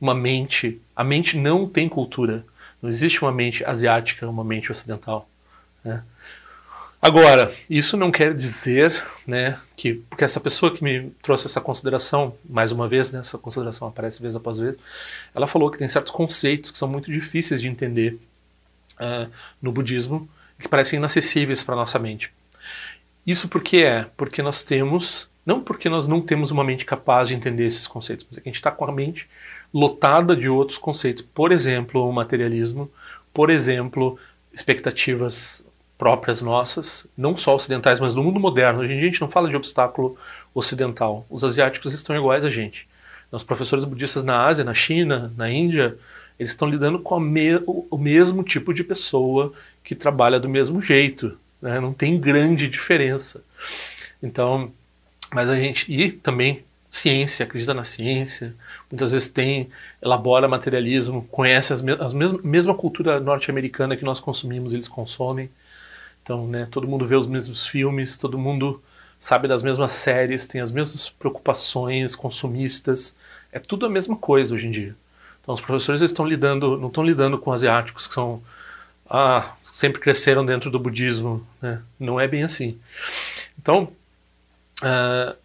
uma 0.00 0.14
mente. 0.14 0.80
A 0.94 1.02
mente 1.02 1.36
não 1.36 1.68
tem 1.68 1.88
cultura. 1.88 2.44
Não 2.80 2.88
existe 2.88 3.22
uma 3.22 3.32
mente 3.32 3.64
asiática, 3.64 4.28
uma 4.28 4.44
mente 4.44 4.70
ocidental. 4.70 5.28
Né? 5.84 6.02
Agora, 7.02 7.52
isso 7.68 7.96
não 7.96 8.12
quer 8.12 8.32
dizer 8.32 9.04
né, 9.26 9.58
que. 9.76 9.94
Porque 9.94 10.24
essa 10.24 10.40
pessoa 10.40 10.72
que 10.72 10.82
me 10.84 11.10
trouxe 11.20 11.46
essa 11.46 11.60
consideração, 11.60 12.36
mais 12.48 12.70
uma 12.70 12.86
vez, 12.86 13.10
né, 13.10 13.18
essa 13.18 13.36
consideração 13.36 13.88
aparece 13.88 14.22
vez 14.22 14.36
após 14.36 14.58
vez, 14.58 14.76
ela 15.34 15.48
falou 15.48 15.70
que 15.70 15.78
tem 15.78 15.88
certos 15.88 16.12
conceitos 16.12 16.70
que 16.70 16.78
são 16.78 16.88
muito 16.88 17.10
difíceis 17.10 17.60
de 17.60 17.68
entender 17.68 18.18
uh, 18.94 19.28
no 19.60 19.72
budismo, 19.72 20.28
que 20.58 20.68
parecem 20.68 20.98
inacessíveis 20.98 21.64
para 21.64 21.74
nossa 21.74 21.98
mente. 21.98 22.30
Isso 23.26 23.48
porque 23.48 23.78
é? 23.78 24.06
Porque 24.16 24.42
nós 24.42 24.62
temos, 24.62 25.28
não 25.44 25.60
porque 25.60 25.88
nós 25.88 26.08
não 26.08 26.20
temos 26.20 26.50
uma 26.50 26.64
mente 26.64 26.84
capaz 26.84 27.28
de 27.28 27.34
entender 27.34 27.64
esses 27.66 27.86
conceitos, 27.86 28.26
mas 28.28 28.38
é 28.38 28.40
que 28.40 28.48
a 28.48 28.50
gente 28.50 28.56
está 28.56 28.70
com 28.70 28.84
a 28.84 28.92
mente 28.92 29.28
lotada 29.72 30.36
de 30.36 30.48
outros 30.48 30.78
conceitos. 30.78 31.22
Por 31.22 31.52
exemplo, 31.52 32.08
o 32.08 32.12
materialismo, 32.12 32.90
por 33.32 33.50
exemplo, 33.50 34.18
expectativas 34.52 35.64
próprias 35.98 36.42
nossas, 36.42 37.06
não 37.16 37.36
só 37.36 37.54
ocidentais, 37.54 38.00
mas 38.00 38.14
no 38.14 38.22
mundo 38.22 38.40
moderno. 38.40 38.80
Hoje 38.80 38.92
em 38.92 38.98
dia 38.98 39.08
a 39.08 39.10
gente 39.10 39.20
não 39.20 39.28
fala 39.28 39.48
de 39.48 39.56
obstáculo 39.56 40.16
ocidental. 40.54 41.26
Os 41.28 41.44
asiáticos 41.44 41.92
estão 41.92 42.16
iguais 42.16 42.44
a 42.44 42.50
gente. 42.50 42.86
Os 43.30 43.42
professores 43.42 43.84
budistas 43.84 44.22
na 44.22 44.46
Ásia, 44.46 44.64
na 44.64 44.74
China, 44.74 45.32
na 45.36 45.50
Índia, 45.50 45.96
eles 46.38 46.52
estão 46.52 46.68
lidando 46.68 46.98
com 46.98 47.18
me 47.18 47.60
o 47.66 47.98
mesmo 47.98 48.42
tipo 48.42 48.72
de 48.72 48.84
pessoa 48.84 49.52
que 49.82 49.94
trabalha 49.94 50.38
do 50.38 50.48
mesmo 50.48 50.80
jeito. 50.80 51.36
Né? 51.60 51.80
Não 51.80 51.92
tem 51.92 52.18
grande 52.18 52.68
diferença. 52.68 53.42
Então, 54.22 54.72
mas 55.34 55.50
a 55.50 55.56
gente. 55.56 55.92
E 55.92 56.12
também 56.12 56.64
ciência, 56.90 57.44
acredita 57.44 57.74
na 57.74 57.82
ciência, 57.82 58.54
muitas 58.90 59.10
vezes 59.10 59.28
tem, 59.28 59.68
elabora 60.00 60.46
materialismo, 60.46 61.26
conhece 61.30 61.72
as, 61.72 61.82
as 62.00 62.12
mesma, 62.12 62.38
mesma 62.44 62.72
cultura 62.72 63.18
norte-americana 63.18 63.96
que 63.96 64.04
nós 64.04 64.20
consumimos, 64.20 64.72
eles 64.72 64.86
consomem. 64.86 65.50
Então, 66.22 66.46
né, 66.46 66.68
todo 66.70 66.86
mundo 66.86 67.04
vê 67.04 67.16
os 67.16 67.26
mesmos 67.26 67.66
filmes, 67.66 68.16
todo 68.16 68.38
mundo 68.38 68.80
sabe 69.18 69.48
das 69.48 69.62
mesmas 69.62 69.92
séries, 69.92 70.46
tem 70.46 70.60
as 70.60 70.70
mesmas 70.70 71.10
preocupações 71.10 72.14
consumistas. 72.14 73.16
É 73.50 73.58
tudo 73.58 73.86
a 73.86 73.90
mesma 73.90 74.16
coisa 74.16 74.54
hoje 74.54 74.68
em 74.68 74.70
dia. 74.70 74.94
Então, 75.42 75.54
os 75.54 75.60
professores 75.60 76.00
estão 76.00 76.24
lidando, 76.24 76.78
não 76.78 76.88
estão 76.88 77.04
lidando 77.04 77.38
com 77.38 77.52
asiáticos 77.52 78.06
que 78.06 78.14
são 78.14 78.40
ah, 79.10 79.54
sempre 79.72 80.00
cresceram 80.00 80.46
dentro 80.46 80.70
do 80.70 80.78
budismo, 80.78 81.46
né? 81.60 81.82
Não 81.98 82.18
é 82.18 82.26
bem 82.26 82.42
assim. 82.42 82.78
Então, 83.58 83.92
uh, 84.82 85.36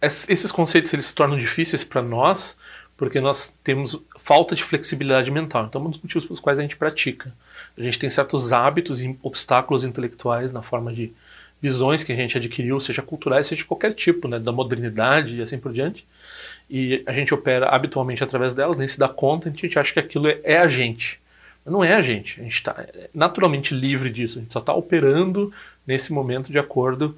esses 0.00 0.52
conceitos 0.52 0.92
eles 0.92 1.06
se 1.06 1.14
tornam 1.14 1.38
difíceis 1.38 1.84
para 1.84 2.02
nós 2.02 2.56
porque 2.98 3.20
nós 3.20 3.56
temos 3.62 3.96
falta 4.18 4.56
de 4.56 4.64
flexibilidade 4.64 5.30
mental. 5.30 5.66
Então, 5.66 5.80
um 5.80 5.90
dos 5.90 6.02
motivos 6.02 6.24
pelos 6.24 6.40
quais 6.40 6.58
a 6.58 6.62
gente 6.62 6.76
pratica. 6.76 7.32
A 7.78 7.80
gente 7.80 7.96
tem 7.96 8.10
certos 8.10 8.52
hábitos 8.52 9.00
e 9.00 9.16
obstáculos 9.22 9.84
intelectuais 9.84 10.52
na 10.52 10.62
forma 10.62 10.92
de 10.92 11.12
visões 11.62 12.02
que 12.02 12.12
a 12.12 12.16
gente 12.16 12.36
adquiriu, 12.36 12.80
seja 12.80 13.00
culturais, 13.00 13.46
seja 13.46 13.62
de 13.62 13.68
qualquer 13.68 13.94
tipo, 13.94 14.26
né, 14.26 14.40
da 14.40 14.50
modernidade 14.50 15.36
e 15.36 15.42
assim 15.42 15.58
por 15.58 15.72
diante. 15.72 16.04
E 16.68 17.04
a 17.06 17.12
gente 17.12 17.32
opera 17.32 17.68
habitualmente 17.68 18.22
através 18.22 18.52
delas, 18.52 18.76
nem 18.76 18.88
se 18.88 18.98
dá 18.98 19.08
conta, 19.08 19.48
a 19.48 19.52
gente 19.52 19.78
acha 19.78 19.92
que 19.92 20.00
aquilo 20.00 20.26
é, 20.26 20.40
é 20.42 20.58
a 20.58 20.66
gente. 20.66 21.20
Mas 21.64 21.72
não 21.72 21.84
é 21.84 21.94
a 21.94 22.02
gente. 22.02 22.40
A 22.40 22.42
gente 22.42 22.54
está 22.54 22.84
naturalmente 23.14 23.74
livre 23.74 24.10
disso. 24.10 24.38
A 24.38 24.42
gente 24.42 24.52
só 24.52 24.58
está 24.58 24.74
operando 24.74 25.52
nesse 25.86 26.12
momento 26.12 26.50
de 26.50 26.58
acordo 26.58 27.16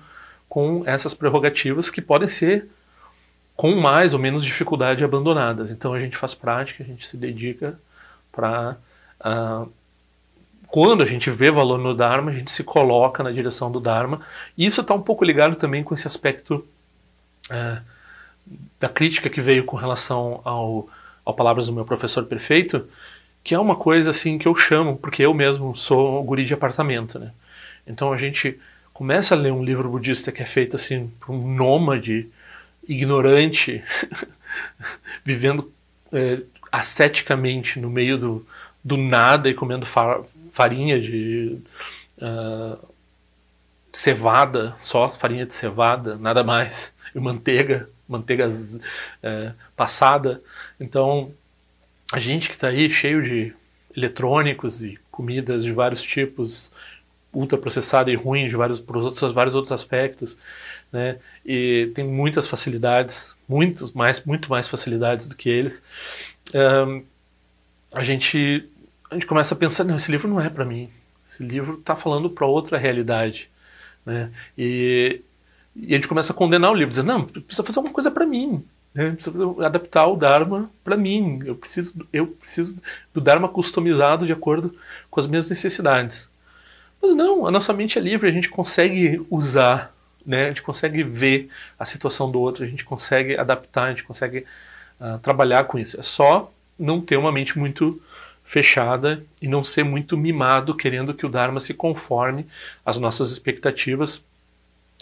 com 0.50 0.83
essas 0.85 1.14
prerrogativas 1.14 1.90
que 1.90 2.02
podem 2.02 2.28
ser 2.28 2.69
com 3.57 3.76
mais 3.76 4.12
ou 4.12 4.19
menos 4.19 4.45
dificuldade 4.45 5.04
abandonadas. 5.04 5.71
Então 5.71 5.95
a 5.95 6.00
gente 6.00 6.16
faz 6.16 6.35
prática, 6.35 6.83
a 6.83 6.87
gente 6.87 7.07
se 7.07 7.16
dedica 7.16 7.78
para. 8.33 8.73
Uh, 8.73 8.76
ah, 9.21 9.66
quando 10.66 11.02
a 11.02 11.07
gente 11.07 11.30
vê 11.30 11.50
valor 11.50 11.78
no 11.78 11.95
Dharma, 11.95 12.30
a 12.30 12.35
gente 12.35 12.50
se 12.50 12.64
coloca 12.64 13.23
na 13.23 13.30
direção 13.30 13.71
do 13.71 13.80
Dharma. 13.80 14.21
E 14.57 14.66
isso 14.66 14.80
está 14.80 14.95
um 14.95 15.02
pouco 15.02 15.25
ligado 15.25 15.57
também 15.57 15.85
com 15.85 15.95
esse 15.95 16.07
aspecto 16.07 16.66
uh, 17.50 17.80
da 18.78 18.88
crítica 18.88 19.30
que 19.30 19.40
veio 19.40 19.64
com 19.64 19.76
relação 19.76 20.40
ao, 20.45 20.88
ao 21.25 21.35
Palavras 21.35 21.66
do 21.66 21.73
Meu 21.73 21.85
Professor 21.85 22.25
Perfeito, 22.25 22.88
que 23.45 23.54
é 23.54 23.59
uma 23.59 23.76
coisa 23.76 24.11
assim 24.11 24.38
que 24.38 24.49
eu 24.49 24.54
chamo, 24.54 24.97
porque 24.97 25.23
eu 25.23 25.35
mesmo 25.35 25.76
sou 25.76 26.23
guri 26.25 26.45
de 26.45 26.54
apartamento, 26.54 27.19
né? 27.19 27.33
Então 27.87 28.12
a 28.12 28.16
gente 28.16 28.59
começa 29.00 29.35
a 29.35 29.38
ler 29.38 29.50
um 29.50 29.64
livro 29.64 29.88
budista 29.88 30.30
que 30.30 30.42
é 30.42 30.45
feito 30.45 30.76
assim 30.76 31.11
por 31.21 31.33
um 31.33 31.54
nômade 31.54 32.28
ignorante, 32.87 33.83
vivendo 35.25 35.73
é, 36.12 36.42
asceticamente 36.71 37.80
no 37.80 37.88
meio 37.88 38.19
do, 38.19 38.47
do 38.85 38.99
nada 38.99 39.49
e 39.49 39.54
comendo 39.54 39.87
farinha 40.52 41.00
de 41.00 41.57
uh, 42.19 42.88
cevada, 43.90 44.76
só 44.83 45.11
farinha 45.11 45.47
de 45.47 45.54
cevada, 45.54 46.16
nada 46.16 46.45
mais, 46.45 46.95
e 47.16 47.19
manteiga, 47.19 47.88
manteiga 48.07 48.50
uh, 48.50 49.54
passada. 49.75 50.42
Então, 50.78 51.33
a 52.12 52.21
gente 52.21 52.50
que 52.50 52.54
está 52.54 52.69
aí 52.69 52.92
cheio 52.92 53.23
de 53.23 53.54
eletrônicos 53.97 54.83
e 54.83 54.99
comidas 55.11 55.64
de 55.64 55.73
vários 55.73 56.02
tipos, 56.02 56.71
ultraprocessada 57.32 58.10
e 58.10 58.14
ruim 58.14 58.49
de 58.49 58.56
vários, 58.56 58.80
por 58.80 58.96
outros, 58.96 59.32
vários 59.32 59.54
outros 59.54 59.72
aspectos, 59.72 60.37
né? 60.92 61.18
E 61.44 61.90
tem 61.94 62.04
muitas 62.04 62.49
facilidades, 62.49 63.34
muitos 63.49 63.92
mais, 63.92 64.25
muito 64.25 64.50
mais 64.50 64.68
facilidades 64.68 65.26
do 65.26 65.34
que 65.34 65.49
eles. 65.49 65.82
Um, 66.54 67.04
a 67.92 68.04
gente 68.04 68.68
a 69.10 69.14
gente 69.14 69.26
começa 69.26 69.54
a 69.54 69.58
pensar, 69.58 69.84
não, 69.84 69.96
esse 69.96 70.10
livro 70.10 70.28
não 70.28 70.40
é 70.40 70.49
para 70.49 70.64
mim. 70.64 70.88
Esse 71.28 71.42
livro 71.42 71.78
está 71.78 71.96
falando 71.96 72.30
para 72.30 72.46
outra 72.46 72.78
realidade, 72.78 73.50
né? 74.06 74.30
E, 74.56 75.20
e 75.75 75.92
a 75.92 75.96
gente 75.96 76.08
começa 76.08 76.32
a 76.32 76.37
condenar 76.37 76.70
o 76.70 76.75
livro, 76.75 76.90
dizendo, 76.90 77.08
não, 77.08 77.25
precisa 77.25 77.64
fazer 77.64 77.80
uma 77.80 77.90
coisa 77.90 78.10
para 78.10 78.25
mim. 78.25 78.64
Né? 78.94 79.10
Precisa 79.10 79.37
adaptar 79.64 80.06
o 80.06 80.16
Dharma 80.16 80.70
para 80.84 80.96
mim. 80.96 81.40
Eu 81.44 81.56
preciso, 81.56 82.06
eu 82.12 82.26
preciso 82.26 82.80
do 83.12 83.20
Dharma 83.20 83.49
customizado 83.49 84.26
de 84.26 84.32
acordo 84.32 84.75
com 85.10 85.20
as 85.20 85.26
minhas 85.26 85.49
necessidades. 85.49 86.28
Mas 87.02 87.14
não, 87.14 87.47
a 87.47 87.50
nossa 87.50 87.73
mente 87.73 87.99
é 87.99 88.02
livre, 88.02 88.28
a 88.28 88.33
gente 88.33 88.49
consegue 88.49 89.25
usar 89.30 89.95
né? 90.25 90.45
A 90.45 90.49
gente 90.49 90.62
consegue 90.62 91.02
ver 91.02 91.50
a 91.78 91.85
situação 91.85 92.30
do 92.30 92.40
outro, 92.40 92.64
a 92.64 92.66
gente 92.66 92.85
consegue 92.85 93.37
adaptar, 93.37 93.85
a 93.85 93.90
gente 93.90 94.04
consegue 94.04 94.47
uh, 95.00 95.19
trabalhar 95.19 95.64
com 95.64 95.78
isso. 95.78 95.99
É 95.99 96.02
só 96.02 96.52
não 96.78 97.00
ter 97.00 97.16
uma 97.16 97.33
mente 97.33 97.59
muito 97.59 98.00
fechada 98.45 99.23
e 99.40 99.47
não 99.47 99.62
ser 99.62 99.85
muito 99.85 100.16
mimado, 100.16 100.76
querendo 100.76 101.14
que 101.14 101.25
o 101.25 101.28
Dharma 101.28 101.61
se 101.61 101.73
conforme 101.75 102.47
às 102.85 102.97
nossas 102.99 103.30
expectativas 103.30 104.25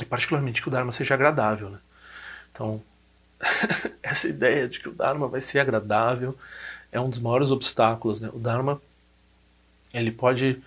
e 0.00 0.05
particularmente 0.05 0.62
que 0.62 0.69
o 0.69 0.71
Dharma 0.71 0.93
seja 0.93 1.14
agradável. 1.14 1.71
Né? 1.71 1.78
Então, 2.52 2.83
essa 4.02 4.28
ideia 4.28 4.69
de 4.69 4.78
que 4.78 4.88
o 4.88 4.93
Dharma 4.93 5.26
vai 5.28 5.40
ser 5.40 5.61
agradável 5.61 6.37
é 6.93 7.00
um 7.00 7.09
dos 7.11 7.19
maiores 7.19 7.50
obstáculos. 7.50 8.21
Né? 8.21 8.28
O 8.33 8.38
Dharma 8.38 8.81
ele 9.95 10.11
pode 10.11 10.61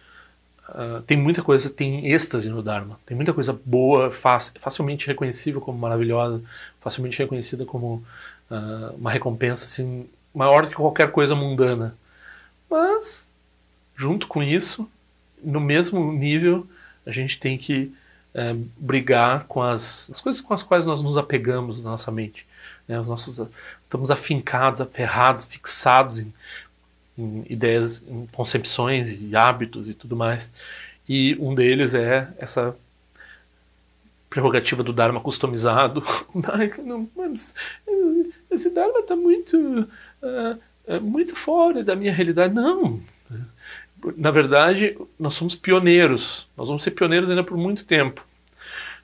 Uh, 0.69 1.01
tem 1.01 1.17
muita 1.17 1.41
coisa, 1.41 1.69
tem 1.69 2.07
êxtase 2.07 2.49
no 2.49 2.63
Dharma. 2.63 2.99
Tem 3.05 3.15
muita 3.15 3.33
coisa 3.33 3.57
boa, 3.65 4.11
facilmente 4.11 5.07
reconhecível 5.07 5.59
como 5.59 5.77
maravilhosa, 5.77 6.41
facilmente 6.79 7.19
reconhecida 7.19 7.65
como 7.65 8.03
uh, 8.49 8.95
uma 8.97 9.11
recompensa 9.11 9.65
assim, 9.65 10.07
maior 10.33 10.67
que 10.67 10.75
qualquer 10.75 11.11
coisa 11.11 11.35
mundana. 11.35 11.95
Mas, 12.69 13.27
junto 13.95 14.27
com 14.27 14.41
isso, 14.41 14.89
no 15.43 15.59
mesmo 15.59 16.11
nível, 16.13 16.65
a 17.05 17.11
gente 17.11 17.39
tem 17.39 17.57
que 17.57 17.93
uh, 18.33 18.69
brigar 18.77 19.45
com 19.47 19.61
as, 19.61 20.09
as, 20.13 20.21
coisas 20.21 20.41
com 20.41 20.53
as 20.53 20.63
quais 20.63 20.85
nós 20.85 21.01
nos 21.01 21.17
apegamos 21.17 21.83
na 21.83 21.91
nossa 21.91 22.11
mente. 22.11 22.45
Né? 22.87 22.99
Os 22.99 23.07
nossos, 23.07 23.45
estamos 23.83 24.09
afincados, 24.09 24.79
aferrados, 24.79 25.45
fixados 25.45 26.19
em 26.19 26.33
em 27.17 27.45
ideias, 27.49 28.03
em 28.07 28.25
concepções 28.27 29.19
e 29.21 29.35
hábitos 29.35 29.89
e 29.89 29.93
tudo 29.93 30.15
mais. 30.15 30.51
E 31.07 31.35
um 31.39 31.53
deles 31.53 31.93
é 31.93 32.29
essa 32.37 32.75
prerrogativa 34.29 34.81
do 34.81 34.93
Dharma 34.93 35.19
customizado. 35.19 36.03
Não, 36.83 37.09
mas 37.15 37.53
esse 38.49 38.69
Dharma 38.69 38.99
está 38.99 39.15
muito, 39.15 39.57
uh, 40.23 41.01
muito 41.01 41.35
fora 41.35 41.83
da 41.83 41.95
minha 41.95 42.13
realidade. 42.13 42.53
Não. 42.53 42.99
Na 44.17 44.31
verdade, 44.31 44.97
nós 45.19 45.35
somos 45.35 45.53
pioneiros. 45.53 46.47
Nós 46.57 46.67
vamos 46.67 46.83
ser 46.83 46.91
pioneiros 46.91 47.29
ainda 47.29 47.43
por 47.43 47.57
muito 47.57 47.85
tempo. 47.85 48.25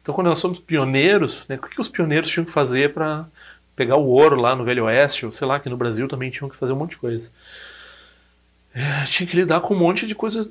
Então, 0.02 0.16
quando 0.16 0.28
nós 0.28 0.40
somos 0.40 0.60
pioneiros, 0.60 1.46
né, 1.50 1.56
o 1.56 1.68
que 1.68 1.82
os 1.82 1.90
pioneiros 1.90 2.30
tinham 2.30 2.46
que 2.46 2.52
fazer 2.52 2.94
para 2.94 3.28
pegar 3.76 3.98
o 3.98 4.06
ouro 4.08 4.38
lá 4.38 4.56
no 4.56 4.64
Velho 4.64 4.86
Oeste, 4.86 5.26
ou 5.26 5.32
sei 5.32 5.46
lá, 5.46 5.60
que 5.60 5.70
no 5.70 5.78
Brasil 5.78 6.08
também 6.08 6.32
tinham 6.32 6.50
que 6.50 6.56
fazer 6.56 6.72
um 6.72 6.78
monte 6.78 6.92
de 6.92 6.98
coisa 6.98 7.30
é, 8.78 9.06
tinha 9.06 9.26
que 9.26 9.36
lidar 9.36 9.62
com 9.62 9.74
um 9.74 9.80
monte 9.80 10.06
de 10.06 10.14
coisa 10.14 10.48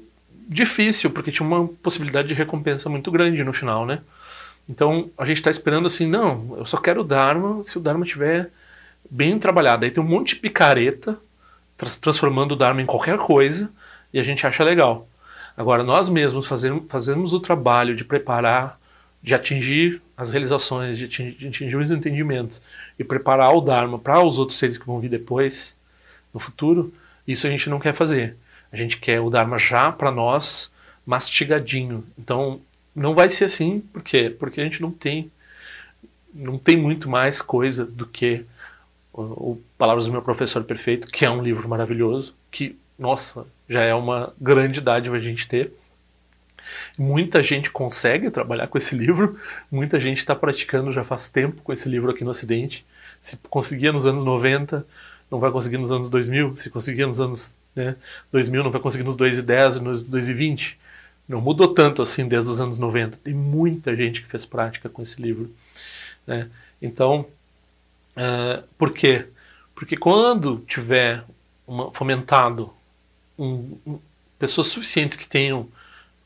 difícil, 0.48 1.10
porque 1.10 1.30
tinha 1.30 1.46
uma 1.46 1.68
possibilidade 1.80 2.26
de 2.26 2.34
recompensa 2.34 2.88
muito 2.88 3.08
grande 3.08 3.44
no 3.44 3.52
final, 3.52 3.86
né? 3.86 4.00
Então 4.68 5.08
a 5.16 5.24
gente 5.24 5.36
está 5.36 5.48
esperando 5.48 5.86
assim, 5.86 6.08
não, 6.08 6.56
eu 6.58 6.66
só 6.66 6.76
quero 6.76 7.02
o 7.02 7.04
Dharma 7.04 7.62
se 7.62 7.78
o 7.78 7.80
Dharma 7.80 8.04
estiver 8.04 8.50
bem 9.08 9.38
trabalhado. 9.38 9.84
Aí 9.84 9.92
tem 9.92 10.02
um 10.02 10.06
monte 10.06 10.34
de 10.34 10.40
picareta 10.40 11.16
tra 11.76 11.88
transformando 12.00 12.52
o 12.52 12.56
Dharma 12.56 12.82
em 12.82 12.86
qualquer 12.86 13.16
coisa 13.16 13.70
e 14.12 14.18
a 14.18 14.24
gente 14.24 14.44
acha 14.44 14.64
legal. 14.64 15.08
Agora, 15.56 15.84
nós 15.84 16.08
mesmos 16.08 16.48
fazemos, 16.48 16.82
fazemos 16.88 17.32
o 17.32 17.38
trabalho 17.38 17.94
de 17.94 18.04
preparar, 18.04 18.76
de 19.22 19.34
atingir 19.34 20.02
as 20.16 20.30
realizações, 20.30 20.98
de 20.98 21.04
atingir, 21.04 21.30
de 21.32 21.46
atingir 21.46 21.76
os 21.76 21.92
entendimentos 21.92 22.60
e 22.98 23.04
preparar 23.04 23.54
o 23.54 23.60
Dharma 23.60 24.00
para 24.00 24.20
os 24.20 24.36
outros 24.36 24.58
seres 24.58 24.78
que 24.78 24.86
vão 24.86 24.98
vir 24.98 25.10
depois, 25.10 25.76
no 26.34 26.40
futuro, 26.40 26.92
isso 27.26 27.46
a 27.46 27.50
gente 27.50 27.68
não 27.68 27.78
quer 27.78 27.92
fazer. 27.92 28.36
A 28.72 28.76
gente 28.76 28.98
quer 28.98 29.20
o 29.20 29.30
Dharma 29.30 29.58
já 29.58 29.90
para 29.92 30.10
nós, 30.10 30.70
mastigadinho. 31.04 32.04
Então, 32.18 32.60
não 32.94 33.14
vai 33.14 33.30
ser 33.30 33.44
assim, 33.44 33.80
por 33.80 34.02
quê? 34.02 34.34
Porque 34.36 34.60
a 34.60 34.64
gente 34.64 34.80
não 34.80 34.90
tem 34.90 35.30
não 36.36 36.58
tem 36.58 36.76
muito 36.76 37.08
mais 37.08 37.40
coisa 37.40 37.84
do 37.84 38.06
que 38.06 38.44
o, 39.12 39.22
o 39.22 39.62
Palavras 39.78 40.06
do 40.06 40.12
Meu 40.12 40.20
Professor 40.20 40.62
Perfeito, 40.62 41.08
que 41.08 41.24
é 41.24 41.30
um 41.30 41.42
livro 41.42 41.66
maravilhoso, 41.68 42.34
que, 42.50 42.78
nossa, 42.98 43.46
já 43.68 43.82
é 43.82 43.94
uma 43.94 44.34
grande 44.38 44.80
dádiva 44.80 45.16
a 45.16 45.20
gente 45.20 45.48
ter. 45.48 45.72
Muita 46.98 47.42
gente 47.42 47.70
consegue 47.70 48.30
trabalhar 48.30 48.66
com 48.66 48.76
esse 48.76 48.94
livro, 48.94 49.38
muita 49.70 49.98
gente 49.98 50.18
está 50.18 50.34
praticando 50.34 50.92
já 50.92 51.04
faz 51.04 51.30
tempo 51.30 51.62
com 51.62 51.72
esse 51.72 51.88
livro 51.88 52.10
aqui 52.10 52.22
no 52.22 52.30
Ocidente. 52.30 52.84
Se 53.22 53.38
conseguia 53.48 53.92
nos 53.92 54.04
anos 54.04 54.24
90, 54.24 54.86
não 55.30 55.38
vai 55.38 55.50
conseguir 55.50 55.78
nos 55.78 55.90
anos 55.90 56.10
2000. 56.10 56.56
Se 56.56 56.70
conseguia 56.70 57.06
nos 57.06 57.20
anos 57.20 57.54
né, 57.74 57.96
2000, 58.32 58.64
não 58.64 58.70
vai 58.70 58.80
conseguir 58.80 59.04
nos 59.04 59.16
2010 59.16 59.76
e 59.76 59.80
nos 59.80 60.08
2020. 60.08 60.78
Não 61.28 61.40
mudou 61.40 61.68
tanto 61.74 62.02
assim 62.02 62.26
desde 62.26 62.50
os 62.50 62.60
anos 62.60 62.78
90. 62.78 63.18
Tem 63.22 63.34
muita 63.34 63.94
gente 63.96 64.22
que 64.22 64.28
fez 64.28 64.44
prática 64.44 64.88
com 64.88 65.02
esse 65.02 65.20
livro. 65.20 65.50
Né? 66.26 66.48
Então, 66.80 67.26
uh, 68.16 68.62
por 68.78 68.92
quê? 68.92 69.26
Porque 69.74 69.96
quando 69.96 70.64
tiver 70.66 71.24
uma, 71.66 71.90
fomentado 71.90 72.72
um, 73.38 73.76
um, 73.86 73.98
pessoas 74.38 74.68
suficientes 74.68 75.18
que 75.18 75.26
tenham 75.26 75.68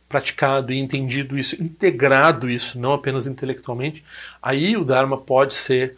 praticado 0.08 0.72
e 0.72 0.78
entendido 0.78 1.38
isso, 1.38 1.60
integrado 1.62 2.50
isso, 2.50 2.78
não 2.78 2.92
apenas 2.92 3.26
intelectualmente, 3.26 4.04
aí 4.42 4.76
o 4.76 4.84
Dharma 4.84 5.16
pode 5.16 5.54
ser 5.54 5.96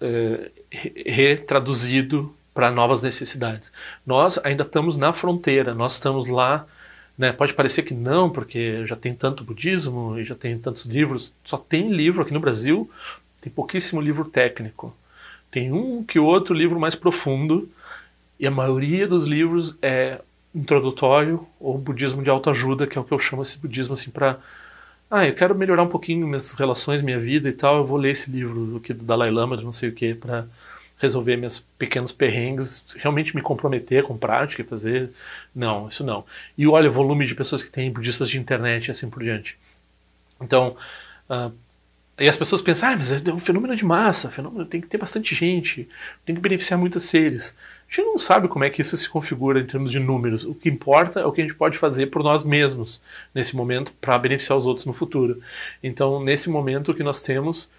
é, 0.00 0.50
retraduzido 1.06 2.34
para 2.54 2.70
novas 2.70 3.02
necessidades. 3.02 3.70
Nós 4.06 4.38
ainda 4.42 4.62
estamos 4.64 4.96
na 4.96 5.12
fronteira, 5.12 5.74
nós 5.74 5.94
estamos 5.94 6.26
lá. 6.26 6.66
Né, 7.16 7.32
pode 7.32 7.52
parecer 7.52 7.82
que 7.82 7.92
não, 7.92 8.30
porque 8.30 8.86
já 8.86 8.94
tem 8.94 9.12
tanto 9.12 9.42
budismo 9.42 10.18
e 10.18 10.24
já 10.24 10.36
tem 10.36 10.56
tantos 10.56 10.86
livros. 10.86 11.34
Só 11.44 11.56
tem 11.56 11.90
livro 11.90 12.22
aqui 12.22 12.32
no 12.32 12.38
Brasil, 12.38 12.88
tem 13.40 13.52
pouquíssimo 13.52 14.00
livro 14.00 14.24
técnico. 14.24 14.94
Tem 15.50 15.72
um 15.72 16.04
que 16.04 16.18
outro 16.18 16.54
livro 16.54 16.78
mais 16.78 16.94
profundo, 16.94 17.68
e 18.38 18.46
a 18.46 18.50
maioria 18.50 19.06
dos 19.06 19.24
livros 19.24 19.76
é 19.82 20.20
introdutório 20.54 21.46
ou 21.58 21.76
budismo 21.76 22.22
de 22.22 22.30
autoajuda, 22.30 22.86
que 22.86 22.96
é 22.96 23.00
o 23.00 23.04
que 23.04 23.12
eu 23.12 23.18
chamo 23.18 23.42
esse 23.42 23.58
budismo 23.58 23.94
assim 23.94 24.10
para 24.10 24.38
ah, 25.10 25.26
eu 25.26 25.34
quero 25.34 25.54
melhorar 25.54 25.82
um 25.82 25.88
pouquinho 25.88 26.26
minhas 26.26 26.52
relações, 26.52 27.00
minha 27.00 27.18
vida 27.18 27.48
e 27.48 27.52
tal, 27.52 27.78
eu 27.78 27.84
vou 27.84 27.96
ler 27.96 28.12
esse 28.12 28.30
livro 28.30 28.76
aqui 28.76 28.92
do 28.92 29.04
Dalai 29.04 29.30
Lama, 29.30 29.56
de 29.56 29.64
não 29.64 29.72
sei 29.72 29.88
o 29.88 29.92
que, 29.92 30.14
para 30.14 30.46
resolver 30.98 31.36
meus 31.36 31.58
pequenos 31.78 32.12
perrengues, 32.12 32.86
realmente 32.96 33.34
me 33.34 33.40
comprometer 33.40 34.02
com 34.02 34.16
prática 34.18 34.62
e 34.62 34.64
fazer. 34.64 35.10
Não, 35.54 35.88
isso 35.88 36.04
não. 36.04 36.24
E 36.56 36.66
olha 36.66 36.90
o 36.90 36.92
volume 36.92 37.24
de 37.24 37.34
pessoas 37.34 37.62
que 37.62 37.70
têm 37.70 37.90
budistas 37.90 38.28
de 38.28 38.38
internet 38.38 38.88
e 38.88 38.90
assim 38.90 39.08
por 39.08 39.22
diante. 39.22 39.56
Então, 40.40 40.76
uh, 41.30 41.52
e 42.18 42.28
as 42.28 42.36
pessoas 42.36 42.60
pensam, 42.60 42.90
ah, 42.90 42.96
mas 42.96 43.12
é 43.12 43.32
um 43.32 43.38
fenômeno 43.38 43.76
de 43.76 43.84
massa, 43.84 44.28
fenômeno, 44.30 44.66
tem 44.66 44.80
que 44.80 44.88
ter 44.88 44.98
bastante 44.98 45.34
gente, 45.36 45.88
tem 46.26 46.34
que 46.34 46.40
beneficiar 46.40 46.78
muitos 46.78 47.04
seres. 47.04 47.54
A 47.90 47.94
gente 47.94 48.06
não 48.06 48.18
sabe 48.18 48.48
como 48.48 48.64
é 48.64 48.70
que 48.70 48.82
isso 48.82 48.96
se 48.96 49.08
configura 49.08 49.60
em 49.60 49.66
termos 49.66 49.90
de 49.90 49.98
números. 49.98 50.44
O 50.44 50.54
que 50.54 50.68
importa 50.68 51.20
é 51.20 51.24
o 51.24 51.32
que 51.32 51.40
a 51.40 51.44
gente 51.44 51.56
pode 51.56 51.78
fazer 51.78 52.10
por 52.10 52.22
nós 52.22 52.44
mesmos 52.44 53.00
nesse 53.34 53.56
momento 53.56 53.92
para 53.98 54.18
beneficiar 54.18 54.58
os 54.58 54.66
outros 54.66 54.84
no 54.84 54.92
futuro. 54.92 55.40
Então, 55.82 56.22
nesse 56.22 56.50
momento, 56.50 56.90
o 56.90 56.94
que 56.94 57.02
nós 57.02 57.22
temos 57.22 57.70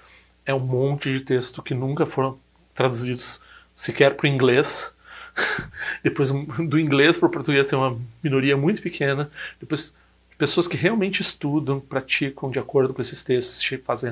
é 0.45 0.53
um 0.53 0.59
monte 0.59 1.11
de 1.11 1.19
texto 1.19 1.61
que 1.61 1.75
nunca 1.75 2.07
foram 2.07 2.39
traduzidos 2.73 3.39
sequer 3.75 4.15
para 4.15 4.25
o 4.25 4.27
inglês. 4.27 4.95
Depois, 6.03 6.31
do 6.31 6.79
inglês 6.79 7.17
para 7.17 7.27
o 7.27 7.31
português 7.31 7.67
tem 7.67 7.77
uma 7.77 7.99
minoria 8.23 8.57
muito 8.57 8.81
pequena. 8.81 9.29
Depois, 9.59 9.93
pessoas 10.39 10.67
que 10.67 10.75
realmente 10.75 11.21
estudam, 11.21 11.79
praticam 11.79 12.49
de 12.49 12.57
acordo 12.57 12.95
com 12.95 13.01
esses 13.01 13.21
textos, 13.21 13.63
fazem 13.85 14.11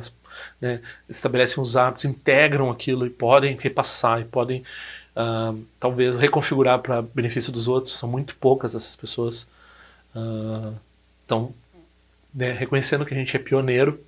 né, 0.61 0.79
estabelecem 1.09 1.63
os 1.63 1.75
hábitos, 1.75 2.05
integram 2.05 2.69
aquilo 2.69 3.05
e 3.05 3.09
podem 3.09 3.57
repassar 3.57 4.21
e 4.21 4.25
podem 4.25 4.63
uh, 5.17 5.59
talvez 5.79 6.17
reconfigurar 6.17 6.79
para 6.79 7.01
benefício 7.01 7.51
dos 7.51 7.67
outros. 7.67 7.97
São 7.97 8.07
muito 8.07 8.35
poucas 8.35 8.75
essas 8.75 8.95
pessoas. 8.95 9.47
Uh, 10.15 10.73
então, 11.25 11.53
né, 12.33 12.51
reconhecendo 12.51 13.05
que 13.05 13.13
a 13.13 13.17
gente 13.17 13.35
é 13.35 13.39
pioneiro, 13.39 13.99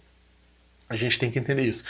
a 0.87 0.95
gente 0.95 1.17
tem 1.17 1.31
que 1.31 1.39
entender 1.39 1.63
isso. 1.63 1.83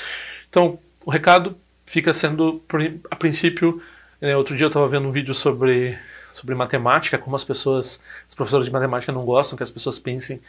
Então, 0.50 0.80
o 1.06 1.12
recado 1.12 1.56
fica 1.86 2.14
sendo, 2.14 2.62
a 3.10 3.16
princípio, 3.16 3.82
né, 4.22 4.36
outro 4.36 4.56
dia 4.56 4.66
eu 4.66 4.70
estava 4.70 4.88
vendo 4.88 5.08
um 5.08 5.12
vídeo 5.12 5.34
sobre, 5.34 5.98
sobre 6.32 6.56
matemática, 6.56 7.18
como 7.18 7.36
as 7.36 7.44
pessoas, 7.44 8.00
os 8.28 8.36
professores 8.36 8.66
de 8.66 8.72
matemática 8.72 9.12
não 9.12 9.26
gostam 9.26 9.58
que 9.58 9.64
as 9.64 9.72
pessoas 9.72 10.00
pensem, 10.00 10.42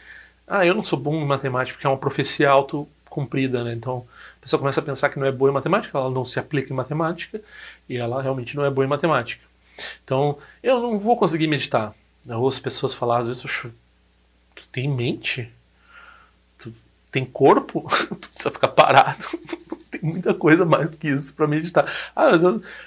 ah, 0.47 0.65
eu 0.65 0.73
não 0.73 0.83
sou 0.83 0.99
bom 0.99 1.15
em 1.15 1.25
matemática, 1.25 1.75
porque 1.75 1.87
é 1.87 1.89
uma 1.89 1.97
profecia 1.97 2.49
autocumprida, 2.49 3.63
né? 3.63 3.73
Então, 3.73 4.05
a 4.41 4.43
pessoa 4.43 4.59
começa 4.59 4.79
a 4.79 4.83
pensar 4.83 5.09
que 5.09 5.19
não 5.19 5.27
é 5.27 5.31
boa 5.31 5.51
em 5.51 5.53
matemática, 5.53 5.95
ela 5.95 6.09
não 6.09 6.25
se 6.25 6.39
aplica 6.39 6.73
em 6.73 6.75
matemática 6.75 7.39
e 7.87 7.95
ela 7.95 8.19
realmente 8.19 8.55
não 8.55 8.65
é 8.65 8.71
boa 8.71 8.83
em 8.83 8.89
matemática. 8.89 9.43
Então, 10.03 10.39
eu 10.63 10.81
não 10.81 10.97
vou 10.97 11.15
conseguir 11.15 11.45
meditar. 11.47 11.93
Eu 12.27 12.41
ouço 12.41 12.59
pessoas 12.59 12.95
falar, 12.95 13.19
às 13.19 13.27
vezes, 13.27 13.43
tu 13.43 14.67
tem 14.71 14.89
mente? 14.89 15.47
Tu 16.57 16.73
tem 17.11 17.23
corpo? 17.23 17.87
tu 18.19 18.29
precisa 18.29 18.49
ficar 18.49 18.69
parado? 18.69 19.23
tem 19.91 20.01
muita 20.01 20.33
coisa 20.33 20.65
mais 20.65 20.89
que 20.89 21.09
isso 21.09 21.35
para 21.35 21.45
meditar. 21.45 21.85
Ah, 22.15 22.31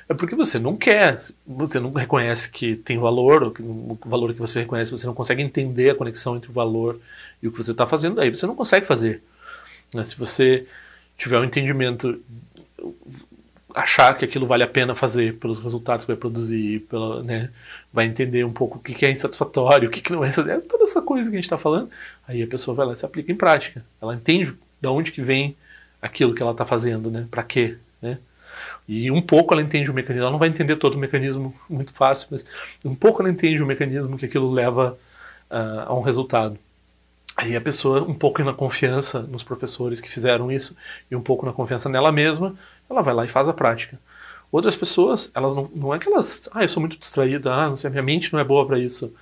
é 0.09 0.15
porque 0.15 0.35
você 0.35 0.59
não 0.59 0.77
quer, 0.77 1.21
você 1.47 1.79
não 1.79 1.93
reconhece 1.93 2.51
que 2.51 2.75
tem 2.75 2.99
valor, 2.99 3.45
ou 3.45 3.51
que 3.53 3.63
o 3.63 3.97
valor 4.07 4.35
que 4.35 4.41
você 4.41 4.63
reconhece, 4.63 4.91
você 4.91 5.07
não 5.07 5.15
consegue 5.15 5.41
entender 5.41 5.91
a 5.91 5.95
conexão 5.95 6.37
entre 6.37 6.51
o 6.51 6.55
valor 6.55 6.99
e 7.41 7.47
o 7.47 7.53
que 7.53 7.59
você 7.59 7.71
está 7.71 7.87
fazendo, 7.87 8.21
aí 8.21 8.29
você 8.29 8.45
não 8.45 8.57
consegue 8.57 8.87
fazer. 8.87 9.23
Se 10.05 10.17
você 10.17 10.67
tiver 11.17 11.39
um 11.39 11.45
entendimento, 11.45 12.21
achar 13.75 14.17
que 14.17 14.25
aquilo 14.25 14.47
vale 14.47 14.63
a 14.63 14.69
pena 14.69 14.95
fazer 14.95 15.35
pelos 15.35 15.59
resultados 15.61 16.05
que 16.05 16.13
vai 16.13 16.17
produzir, 16.17 16.81
pela, 16.89 17.23
né, 17.23 17.51
vai 17.93 18.07
entender 18.07 18.45
um 18.45 18.53
pouco 18.53 18.79
o 18.79 18.81
que 18.81 19.05
é 19.05 19.11
insatisfatório, 19.11 19.89
o 19.89 19.91
que 19.91 20.13
não 20.13 20.25
é, 20.25 20.29
é 20.29 20.61
toda 20.61 20.85
essa 20.85 21.03
coisa 21.03 21.29
que 21.29 21.37
a 21.37 21.39
gente 21.39 21.47
está 21.47 21.59
falando, 21.59 21.91
aí 22.27 22.43
a 22.43 22.47
pessoa 22.47 22.75
vai 22.75 22.87
lá 22.87 22.93
e 22.93 22.97
se 22.97 23.05
aplica 23.05 23.33
em 23.33 23.37
prática. 23.37 23.85
Ela 24.01 24.15
entende 24.15 24.55
de 24.81 24.89
onde 24.89 25.11
que 25.11 25.23
vem 25.23 25.57
aquilo 26.01 26.35
que 26.35 26.43
ela 26.43 26.53
está 26.53 26.65
fazendo, 26.65 27.11
né, 27.11 27.27
para 27.31 27.43
quê, 27.43 27.77
né. 28.01 28.19
E 28.87 29.11
um 29.11 29.23
pouco 29.23 29.53
ela 29.53 29.63
entende 29.63 29.91
o 29.91 29.95
mecanismo, 29.95 30.25
ela 30.25 30.31
não 30.31 30.39
vai 30.39 30.49
entender 30.49 30.77
todo 30.77 30.95
o 30.95 30.99
mecanismo 30.99 31.55
muito 31.69 31.93
fácil, 31.93 32.29
mas 32.31 32.45
um 32.85 32.95
pouco 32.95 33.23
ela 33.23 33.31
entende 33.31 33.63
o 33.63 33.67
mecanismo 33.67 34.17
que 34.19 34.27
aquilo 34.27 34.53
leva 34.53 34.97
uh, 35.51 35.81
a 35.87 35.95
um 35.95 36.03
resultado. 36.03 36.59
Aí 37.37 37.57
a 37.57 37.61
pessoa, 37.61 38.03
um 38.03 38.15
pouco 38.15 38.43
na 38.45 38.53
confiança 38.53 39.21
nos 39.21 39.43
professores 39.43 40.01
que 40.01 40.09
fizeram 40.09 40.53
isso 40.53 40.77
e 41.11 41.17
um 41.17 41.21
pouco 41.21 41.45
na 41.45 41.53
confiança 41.53 41.89
nela 41.89 42.13
mesma, 42.13 42.55
ela 42.89 43.03
vai 43.03 43.15
lá 43.15 43.25
e 43.25 43.29
faz 43.29 43.49
a 43.49 43.53
prática. 43.53 43.99
Outras 44.53 44.77
pessoas, 44.77 45.33
elas 45.35 45.55
não, 45.55 45.69
não 45.75 45.95
é 45.95 45.99
que 45.99 46.09
elas, 46.09 46.49
ah, 46.53 46.63
eu 46.63 46.69
sou 46.69 46.81
muito 46.81 46.97
distraída, 46.97 47.53
ah, 47.53 47.69
não 47.69 47.77
sei, 47.77 47.91
minha 47.91 48.03
mente 48.03 48.33
não 48.33 48.39
é 48.39 48.45
boa 48.45 48.65
para 48.65 48.79
isso. 48.79 49.13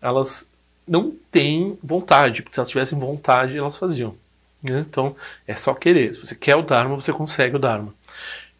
Elas 0.00 0.48
não 0.88 1.12
têm 1.30 1.78
vontade, 1.82 2.42
porque 2.42 2.54
se 2.54 2.60
elas 2.60 2.70
tivessem 2.70 2.98
vontade, 2.98 3.58
elas 3.58 3.76
faziam. 3.76 4.14
Né? 4.62 4.84
Então, 4.88 5.14
é 5.46 5.54
só 5.54 5.74
querer. 5.74 6.14
Se 6.14 6.20
você 6.20 6.34
quer 6.34 6.56
o 6.56 6.62
Dharma, 6.62 6.96
você 6.96 7.12
consegue 7.12 7.56
o 7.56 7.58
Dharma. 7.58 7.94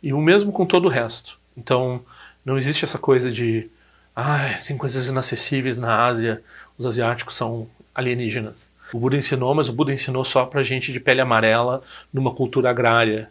E 0.02 0.12
o 0.12 0.20
mesmo 0.20 0.52
com 0.52 0.66
todo 0.66 0.86
o 0.86 0.90
resto. 0.90 1.38
Então, 1.56 2.02
não 2.44 2.58
existe 2.58 2.84
essa 2.84 2.98
coisa 2.98 3.30
de, 3.32 3.70
ah, 4.14 4.58
tem 4.66 4.76
coisas 4.76 5.06
inacessíveis 5.06 5.78
na 5.78 6.04
Ásia, 6.04 6.42
os 6.78 6.86
asiáticos 6.86 7.34
são 7.36 7.66
alienígenas. 7.94 8.69
O 8.92 8.98
Buda 8.98 9.16
ensinou, 9.16 9.54
mas 9.54 9.68
o 9.68 9.72
Buda 9.72 9.92
ensinou 9.92 10.24
só 10.24 10.44
para 10.44 10.62
gente 10.62 10.92
de 10.92 11.00
pele 11.00 11.20
amarela 11.20 11.82
numa 12.12 12.34
cultura 12.34 12.70
agrária. 12.70 13.30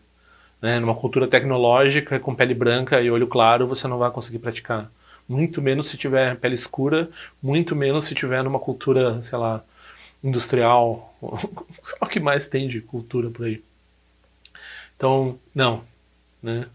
Né? 0.61 0.79
Numa 0.79 0.95
cultura 0.95 1.27
tecnológica, 1.27 2.19
com 2.19 2.35
pele 2.35 2.53
branca 2.53 3.01
e 3.01 3.09
olho 3.09 3.27
claro, 3.27 3.67
você 3.67 3.87
não 3.87 3.97
vai 3.97 4.11
conseguir 4.11 4.39
praticar. 4.39 4.91
Muito 5.27 5.61
menos 5.61 5.89
se 5.89 5.97
tiver 5.97 6.35
pele 6.37 6.55
escura, 6.55 7.09
muito 7.41 7.75
menos 7.75 8.05
se 8.05 8.15
tiver 8.15 8.43
numa 8.43 8.59
cultura, 8.59 9.21
sei 9.21 9.37
lá, 9.37 9.63
industrial, 10.23 11.15
o 11.21 12.05
que 12.07 12.19
mais 12.19 12.47
tem 12.47 12.67
de 12.67 12.81
cultura 12.81 13.29
por 13.29 13.45
aí. 13.45 13.63
Então, 14.95 15.39
não. 15.53 15.83
Né? 16.41 16.65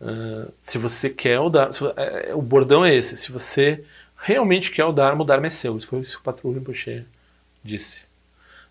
Uh, 0.00 0.52
se 0.62 0.76
você 0.76 1.08
quer 1.08 1.38
o 1.40 1.48
Dharma, 1.48 1.72
é, 1.96 2.30
é, 2.30 2.34
o 2.34 2.42
bordão 2.42 2.84
é 2.84 2.94
esse, 2.94 3.16
se 3.16 3.30
você 3.30 3.84
realmente 4.16 4.70
quer 4.70 4.84
o 4.84 4.92
Dharma, 4.92 5.22
o 5.22 5.26
Dharma 5.26 5.46
é 5.46 5.50
seu. 5.50 5.78
Isso 5.78 5.86
foi 5.86 6.02
que 6.02 6.16
o 6.16 6.20
Patrulho 6.20 6.58
Rinpoche 6.58 7.04
disse. 7.64 8.02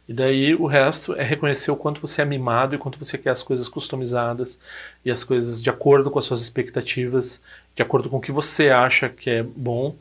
E 0.07 0.13
daí 0.13 0.53
o 0.53 0.65
resto 0.65 1.13
é 1.15 1.23
reconhecer 1.23 1.71
o 1.71 1.77
quanto 1.77 2.01
você 2.01 2.21
é 2.21 2.25
mimado 2.25 2.75
e 2.75 2.77
quanto 2.77 2.99
você 2.99 3.17
quer 3.17 3.29
as 3.31 3.41
coisas 3.41 3.69
customizadas 3.69 4.59
e 5.03 5.09
as 5.09 5.23
coisas 5.23 5.61
de 5.61 5.69
acordo 5.69 6.11
com 6.11 6.19
as 6.19 6.25
suas 6.25 6.41
expectativas, 6.41 7.41
de 7.75 7.81
acordo 7.81 8.09
com 8.09 8.17
o 8.17 8.21
que 8.21 8.31
você 8.31 8.69
acha 8.69 9.09
que 9.09 9.29
é 9.29 9.43
bom. 9.43 9.95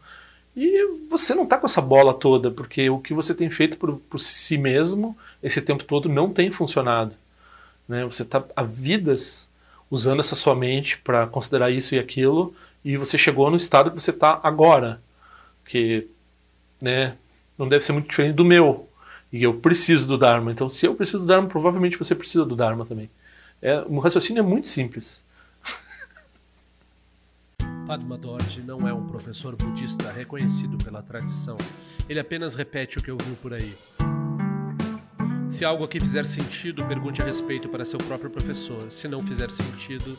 E 0.57 1.07
você 1.09 1.35
não 1.35 1.45
está 1.45 1.57
com 1.57 1.67
essa 1.67 1.81
bola 1.81 2.13
toda, 2.13 2.51
porque 2.51 2.91
o 2.91 2.99
que 2.99 3.15
você 3.15 3.35
tem 3.35 3.49
feito 3.49 3.77
por, 3.79 3.97
por 3.97 4.21
si 4.21 4.59
mesmo 4.59 5.17
esse 5.43 5.63
tempo 5.63 5.85
todo 5.85 6.09
não 6.09 6.33
tem 6.33 6.51
funcionado. 6.51 7.15
Né? 7.89 8.05
Você 8.05 8.23
está 8.23 8.45
há 8.57 8.63
vidas 8.63 9.49
usando 9.91 10.21
essa 10.21 10.37
sua 10.37 10.55
mente 10.55 10.99
para 10.99 11.27
considerar 11.27 11.71
isso 11.71 11.95
e 11.95 11.99
aquilo, 11.99 12.55
e 12.85 12.97
você 12.97 13.17
chegou 13.17 13.51
no 13.51 13.57
estado 13.57 13.91
que 13.91 14.01
você 14.01 14.11
está 14.11 14.41
agora. 14.43 15.01
Que 15.65 16.09
né, 16.81 17.15
não 17.63 17.69
deve 17.69 17.85
ser 17.85 17.93
muito 17.93 18.11
diferente 18.11 18.35
do 18.35 18.45
meu. 18.45 18.89
E 19.33 19.43
eu 19.43 19.55
preciso 19.55 20.07
do 20.07 20.19
Dharma. 20.19 20.51
Então, 20.51 20.69
se 20.69 20.85
eu 20.85 20.95
preciso 20.95 21.21
do 21.21 21.27
Dharma, 21.27 21.49
provavelmente 21.49 21.97
você 21.97 22.15
precisa 22.15 22.45
do 22.45 22.57
Dharma 22.57 22.85
também. 22.85 23.09
É, 23.63 23.81
o 23.87 23.99
raciocínio 23.99 24.41
é 24.41 24.43
muito 24.43 24.69
simples. 24.69 25.23
Padma 27.87 28.19
Dorje 28.19 28.63
não 28.63 28.87
é 28.87 28.93
um 28.93 29.07
professor 29.07 29.55
budista 29.55 30.11
reconhecido 30.11 30.77
pela 30.85 31.03
tradição. 31.03 31.57
Ele 32.09 32.19
apenas 32.19 32.57
repete 32.57 32.99
o 32.99 33.03
que 33.03 33.13
ouviu 33.13 33.35
por 33.37 33.55
aí. 33.55 33.73
Se 35.49 35.65
algo 35.65 35.85
aqui 35.85 36.01
fizer 36.01 36.27
sentido, 36.27 36.85
pergunte 36.87 37.23
a 37.23 37.25
respeito 37.25 37.69
para 37.69 37.85
seu 37.85 37.99
próprio 37.99 38.31
professor. 38.31 38.91
Se 38.91 39.07
não 39.07 39.21
fizer 39.21 39.51
sentido, 39.51 40.19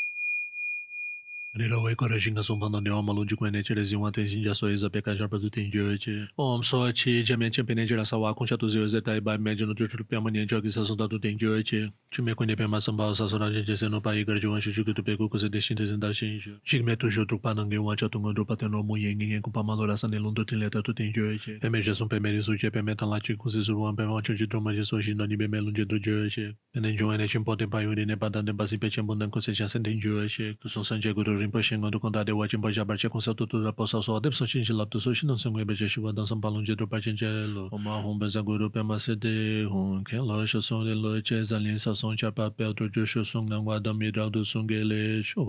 Nirā 1.51 1.75
wē 1.83 1.91
kōrā 1.99 2.15
shīngā 2.15 2.45
sōng 2.47 2.61
pāndā 2.61 2.79
nirā 2.79 2.95
mālōng 3.03 3.27
jī 3.27 3.35
kuwa 3.35 3.49
nē 3.51 3.59
chē 3.67 3.75
rē 3.75 3.83
zīwā 3.83 4.07
tēn 4.15 4.23
shīng 4.23 4.43
jā 4.45 4.53
sō 4.55 4.69
yé 4.71 4.77
zā 4.79 4.87
pē 4.87 5.01
kā 5.03 5.11
jā 5.19 5.27
pā 5.27 5.35
tū 5.35 5.49
tēn 5.51 5.67
jō 5.67 5.83
yé 5.91 5.97
chē. 5.99 6.13
Om 6.39 6.63
sō 6.63 6.79
chī 6.95 7.15
jā 7.27 7.35
mē 7.35 7.49
chē 7.51 7.65
pē 7.67 7.75
nē 7.75 7.83
chē 7.91 7.97
rā 7.99 8.05
sā 8.07 8.15
wā 8.15 8.31
kōng 8.31 8.47
shā 8.47 8.55
tū 8.55 8.69
zīwā 8.71 8.87
zē 8.87 9.01
tā 9.03 9.17
yé 9.17 9.19
bā 9.19 9.35
mē 9.35 9.51
jō 9.59 9.67
nō 9.67 9.75
chō 9.75 9.89
chū 9.91 10.05
pē 10.07 10.23
mā 10.23 10.31
nē 10.31 10.47
chō 10.47 10.63
kī 10.63 10.71
sā 10.71 10.87
sōng 10.87 10.95
tā 10.95 11.11
tū 11.11 11.19
tēn 11.19 11.35
jō 11.35 11.51
yé 11.59 11.63
chē. 11.67 11.81
Chū 12.07 12.23
mē 12.23 12.37
kō 12.39 12.47
nē 12.47 12.55
pē 12.55 12.71
mā 12.71 12.79
sāng 12.79 12.95
bā 12.95 13.11
sā 13.19 13.27
sō 13.27 13.35
rā 13.43 13.51
chē 13.51 13.67
chē 13.67 13.75
sē 13.83 13.91
nō 13.91 13.99
pā 13.99 14.15
yé 14.15 14.23
kā 14.23 14.31
rā 14.31 14.39
jō 14.39 14.47
wā 14.47 14.63
shū 14.63 14.71
chū 14.71 14.87
kī 14.87 14.95
tū 14.95 15.03
pē 15.03 15.17
kō 15.19 15.27
kō 15.27 15.43
sē 15.43 15.51
tē 15.51 15.59
shīng 15.59 15.75
tē 15.75 15.89
sēn 15.91 15.99
tā 15.99 16.13
shīng 16.15 16.39
shō. 16.39 16.55
Chī 16.63 16.79
mē 16.87 16.95
tū 16.95 17.11
shō 17.11 17.27
tū 17.27 17.35
pā 17.43 17.51
nā 17.51 17.67
ngē 17.67 17.83
wā 17.83 17.99
chā 17.99 18.07
tū 18.07 18.23
ngā 18.23 18.31
tū 18.31 18.47
pā 18.47 18.55
tēn 18.55 18.71
rō 18.71 18.79
mō 18.87 18.95
yé 19.03 19.11
ngē 19.19 19.27
ngē 19.35 19.39
kō 19.43 19.51
pā 19.51 19.61
mā 19.67 19.75
lō 19.75 19.91
rā 19.91 19.99
sā 19.99 20.07
nē 20.07 20.23
lōng 20.23 20.39
tō 20.39 20.47
tēn 20.47 20.63
lē 20.63 20.71
tā 20.71 20.79
tū 20.79 20.95
tēn 20.95 21.11
jō 21.11 21.27
yé 21.27 21.37
chē. 21.43 21.53
Pē 21.59 21.67
mē 21.67 21.83
chē 21.83 21.91
sōng 21.99 22.07
pē 22.07 22.23
mē 22.23 22.31
rī 22.31 22.39
sō 22.47 22.55
chē 22.63 22.71
pē 22.71 22.79
mē 22.79 22.95
tā 22.95 23.05
lā 23.11 23.19
chī 23.19 23.35
kō 23.35 23.47
sē 23.51 23.59
sō 23.67 23.75
rō 23.75 23.81
wā 23.83 23.91
pē 23.99 24.07
mā 24.07 24.23
chō 24.23 24.39
chī 24.39 24.47
tō 24.47 24.63
mā 24.63 24.71
chē 24.71 24.87
sō 24.87 25.03
shī 25.03 25.19
nō 25.19 25.27
nī 25.27 25.35
pē 25.35 25.51
mē 25.51 25.59
lōng 25.67 25.75
chē 25.75 25.83
tō 25.91 25.99
jō 25.99 26.15
yé 26.23 26.29
chē. 26.31 26.45
Pē 26.71 26.79
nē 26.79 26.95
jō 26.95 27.11
wā 27.11 27.19
nē 27.19 27.27
chē 27.27 27.43
pō 27.43 27.51
tēn 27.59 27.69
pā 27.73 27.83
yō 27.83 27.91
rī 27.99 28.07
nē 28.07 28.15
pā 28.21 28.31
tā 28.31 28.39
tēn 28.39 28.55
pā 28.55 28.63
sī 28.71 28.79
pē 28.79 28.87
chē 28.93 29.01
mō 29.03 29.19
nā 29.19 29.27
kō 29.33 29.39
sē 29.43 29.51
chā 29.59 29.67
sēn 29.71 29.83
tēn 29.83 29.99
jō 29.99 30.13
yé 30.21 30.27
chē. 30.35 30.45
Tū 30.61 30.71
sōng 30.71 30.85
sān 30.87 31.03
chē 31.03 31.11
kō 31.17 31.27
rō 31.27 31.40
rinpoche 31.41 31.77
ngon 31.77 31.91
dukon 31.91 32.11
dade 32.11 32.31
wachin 32.31 32.61
pa 32.61 32.69
jabar 32.71 32.97
che 32.97 33.09
konsa 33.09 33.33
tutu 33.33 33.63
da 33.63 33.71
posa 33.71 34.01
so 34.01 34.15
adep 34.19 34.33
so 34.33 34.45
chin 34.45 34.63
chilab 34.63 34.89
tu 34.91 34.99
so 34.99 35.11
shinon 35.13 35.39
sem 35.41 35.53
ngebe 35.53 35.73
che 35.75 35.87
shiwa 35.89 36.13
dan 36.15 36.25
sam 36.25 36.41
palung 36.41 36.65
je 36.65 36.75
drupa 36.75 37.01
chin 37.03 37.15
che 37.15 37.27
lo 37.55 37.67
oma 37.71 37.97
hon 38.05 38.19
benza 38.19 38.41
guru 38.41 38.69
pe 38.69 38.81
ma 38.83 38.97
se 38.97 39.15
de 39.15 39.65
hon 39.65 40.03
ke 40.03 40.17
lo 40.29 40.45
sho 40.45 40.61
song 40.61 40.85
de 40.85 40.93
lo 41.03 41.19
che 41.21 41.43
zan 41.43 41.63
lin 41.63 41.79
sa 41.79 41.93
song 41.93 42.15
cha 42.15 42.31
pa 42.31 42.49
pe 42.49 42.63
otro 42.71 42.87
jo 42.93 43.05
sho 43.05 43.23
song 43.23 43.49
nang 43.49 43.65
wa 43.65 43.79
dam 43.79 43.97
mi 43.97 44.11
ra 44.11 44.29
du 44.29 44.43
song 44.45 44.67
ge 44.69 44.83
le 44.83 45.23
sho 45.23 45.41